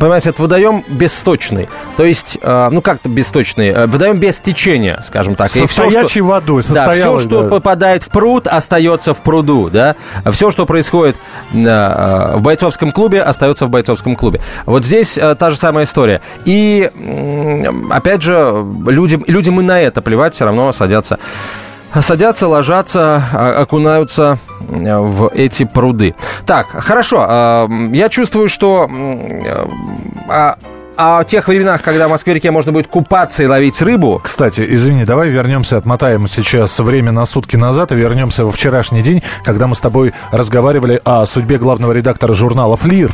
понимаете, 0.00 0.30
это 0.30 0.42
водоем 0.42 0.84
бессточный. 0.88 1.68
То 1.96 2.04
есть, 2.04 2.38
э, 2.40 2.68
ну 2.70 2.80
как-то 2.82 3.08
бесточный, 3.08 3.68
э, 3.68 3.86
водоем 3.86 4.18
без 4.18 4.40
течения, 4.40 5.00
скажем 5.02 5.34
так. 5.34 5.50
Со 5.50 5.66
стоячей 5.66 6.20
водой. 6.20 6.62
Да, 6.68 6.90
все, 6.90 7.20
что 7.20 7.42
да. 7.42 7.48
попадает 7.48 8.04
в 8.04 8.10
пруд, 8.10 8.46
остается 8.46 9.14
в 9.14 9.22
пруду, 9.22 9.70
да. 9.70 9.96
Все, 10.30 10.50
что 10.50 10.66
происходит 10.66 11.16
в 11.52 12.38
бойцовском 12.40 12.92
клубе, 12.92 13.22
остается 13.22 13.66
в 13.66 13.70
бойцовском 13.70 14.16
клубе. 14.16 14.40
Вот 14.66 14.84
здесь 14.84 15.18
та 15.38 15.50
же 15.50 15.56
самая 15.56 15.84
история. 15.84 16.20
И, 16.44 16.90
опять 17.90 18.22
же, 18.22 18.64
люди, 18.86 19.20
людям 19.26 19.60
и 19.60 19.64
на 19.64 19.80
это 19.80 20.02
плевать, 20.02 20.34
все 20.34 20.44
равно 20.44 20.72
садятся 20.72 21.18
садятся, 22.00 22.48
ложатся, 22.48 23.22
а, 23.32 23.62
окунаются 23.62 24.38
э, 24.60 24.96
в 24.96 25.30
эти 25.34 25.64
пруды. 25.64 26.14
Так, 26.46 26.68
хорошо. 26.68 27.26
А, 27.28 27.68
я 27.92 28.08
чувствую, 28.08 28.48
что 28.48 28.88
а, 30.28 30.56
о 30.96 31.24
тех 31.24 31.48
временах, 31.48 31.82
когда 31.82 32.06
в 32.06 32.10
Москве-реке 32.10 32.50
можно 32.50 32.72
будет 32.72 32.86
купаться 32.86 33.42
и 33.42 33.46
ловить 33.46 33.80
рыбу. 33.82 34.20
Кстати, 34.22 34.64
извини, 34.66 35.04
давай 35.04 35.28
вернемся, 35.28 35.76
отмотаем 35.76 36.28
сейчас 36.28 36.78
время 36.78 37.12
на 37.12 37.26
сутки 37.26 37.56
назад 37.56 37.92
и 37.92 37.96
вернемся 37.96 38.44
во 38.44 38.52
вчерашний 38.52 39.02
день, 39.02 39.22
когда 39.44 39.66
мы 39.66 39.74
с 39.74 39.80
тобой 39.80 40.12
разговаривали 40.30 41.00
о 41.04 41.26
судьбе 41.26 41.58
главного 41.58 41.92
редактора 41.92 42.34
журнала 42.34 42.76
«Флир». 42.76 43.12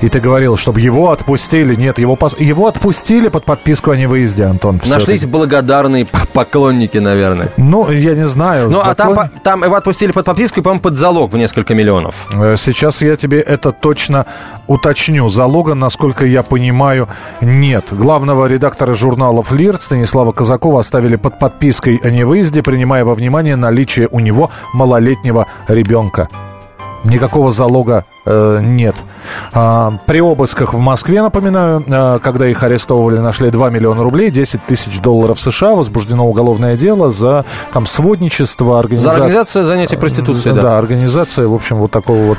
И 0.00 0.08
ты 0.08 0.20
говорил, 0.20 0.56
чтобы 0.56 0.80
его 0.80 1.10
отпустили. 1.10 1.74
Нет, 1.74 1.98
его, 1.98 2.16
пос... 2.16 2.36
его 2.38 2.66
отпустили 2.66 3.28
под 3.28 3.44
подписку 3.44 3.90
о 3.90 3.96
невыезде, 3.96 4.44
Антон. 4.44 4.80
Нашлись 4.86 5.26
благодарные 5.26 6.06
поклонники, 6.32 6.98
наверное. 6.98 7.50
Ну, 7.56 7.90
я 7.90 8.14
не 8.14 8.26
знаю. 8.26 8.70
Ну, 8.70 8.82
Поклон... 8.82 9.18
а 9.18 9.22
там, 9.22 9.30
там 9.42 9.64
его 9.64 9.76
отпустили 9.76 10.12
под 10.12 10.24
подписку 10.24 10.60
и, 10.60 10.62
по-моему, 10.62 10.80
под 10.80 10.96
залог 10.96 11.32
в 11.32 11.36
несколько 11.36 11.74
миллионов. 11.74 12.28
Э, 12.32 12.56
сейчас 12.56 13.02
я 13.02 13.16
тебе 13.16 13.40
это 13.40 13.72
точно 13.72 14.26
уточню. 14.66 15.28
Залога, 15.28 15.74
насколько 15.74 16.24
я 16.24 16.42
понимаю, 16.42 17.08
нет. 17.40 17.86
Главного 17.90 18.46
редактора 18.46 18.94
журнала 18.94 19.42
«Флирт» 19.42 19.82
Станислава 19.82 20.32
Казакова 20.32 20.80
оставили 20.80 21.16
под 21.16 21.38
подпиской 21.38 21.96
о 22.02 22.10
невыезде, 22.10 22.62
принимая 22.62 23.04
во 23.04 23.14
внимание 23.14 23.56
наличие 23.56 24.08
у 24.10 24.20
него 24.20 24.50
малолетнего 24.72 25.46
ребенка. 25.68 26.28
Никакого 27.04 27.50
залога 27.50 28.04
э, 28.26 28.60
нет. 28.62 28.94
А, 29.52 29.92
при 30.06 30.20
обысках 30.20 30.74
в 30.74 30.78
Москве, 30.78 31.22
напоминаю, 31.22 31.82
а, 31.88 32.18
когда 32.18 32.46
их 32.46 32.62
арестовывали, 32.62 33.18
нашли 33.18 33.50
2 33.50 33.70
миллиона 33.70 34.02
рублей, 34.02 34.30
10 34.30 34.66
тысяч 34.66 35.00
долларов 35.00 35.40
США, 35.40 35.74
возбуждено 35.74 36.28
уголовное 36.28 36.76
дело 36.76 37.10
за 37.10 37.44
там 37.72 37.86
сводничество, 37.86 38.78
организацию... 38.78 39.12
За 39.12 39.24
организацию 39.24 39.64
занятий 39.64 39.96
проституцией, 39.96 40.54
да. 40.54 40.62
Да, 40.62 40.78
организация, 40.78 41.48
в 41.48 41.54
общем, 41.54 41.78
вот 41.78 41.90
такого 41.90 42.22
вот 42.22 42.38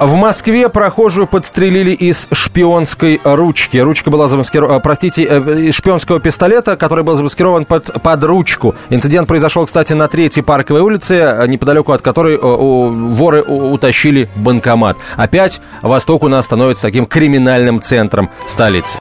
в 0.00 0.14
Москве 0.14 0.68
прохожую 0.68 1.26
подстрелили 1.26 1.92
из 1.92 2.28
шпионской 2.32 3.20
ручки. 3.24 3.76
Ручка 3.78 4.10
была 4.10 4.28
замаскирована, 4.28 4.80
простите, 4.80 5.24
э, 5.24 5.60
из 5.68 5.74
шпионского 5.74 6.20
пистолета, 6.20 6.76
который 6.76 7.04
был 7.04 7.14
замаскирован 7.14 7.64
под, 7.64 8.02
под 8.02 8.24
ручку. 8.24 8.74
Инцидент 8.90 9.28
произошел, 9.28 9.66
кстати, 9.66 9.92
на 9.92 10.08
третьей 10.08 10.42
парковой 10.42 10.82
улице, 10.82 11.44
неподалеку 11.48 11.92
от 11.92 12.02
которой 12.02 12.38
воры 12.38 13.42
утащили 13.42 14.28
банкомат. 14.34 14.96
Опять 15.16 15.60
Восток 15.82 16.22
у 16.22 16.28
нас 16.28 16.46
становится 16.46 16.82
таким 16.82 17.06
криминальным 17.06 17.80
центром 17.80 18.30
столицы. 18.46 18.98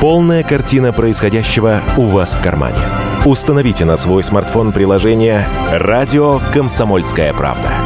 Полная 0.00 0.42
картина 0.42 0.92
происходящего 0.92 1.80
у 1.96 2.02
вас 2.02 2.34
в 2.34 2.42
кармане. 2.42 2.76
Установите 3.24 3.84
на 3.84 3.96
свой 3.96 4.22
смартфон 4.22 4.72
приложение 4.72 5.46
«Радио 5.72 6.40
Комсомольская 6.52 7.32
правда». 7.32 7.85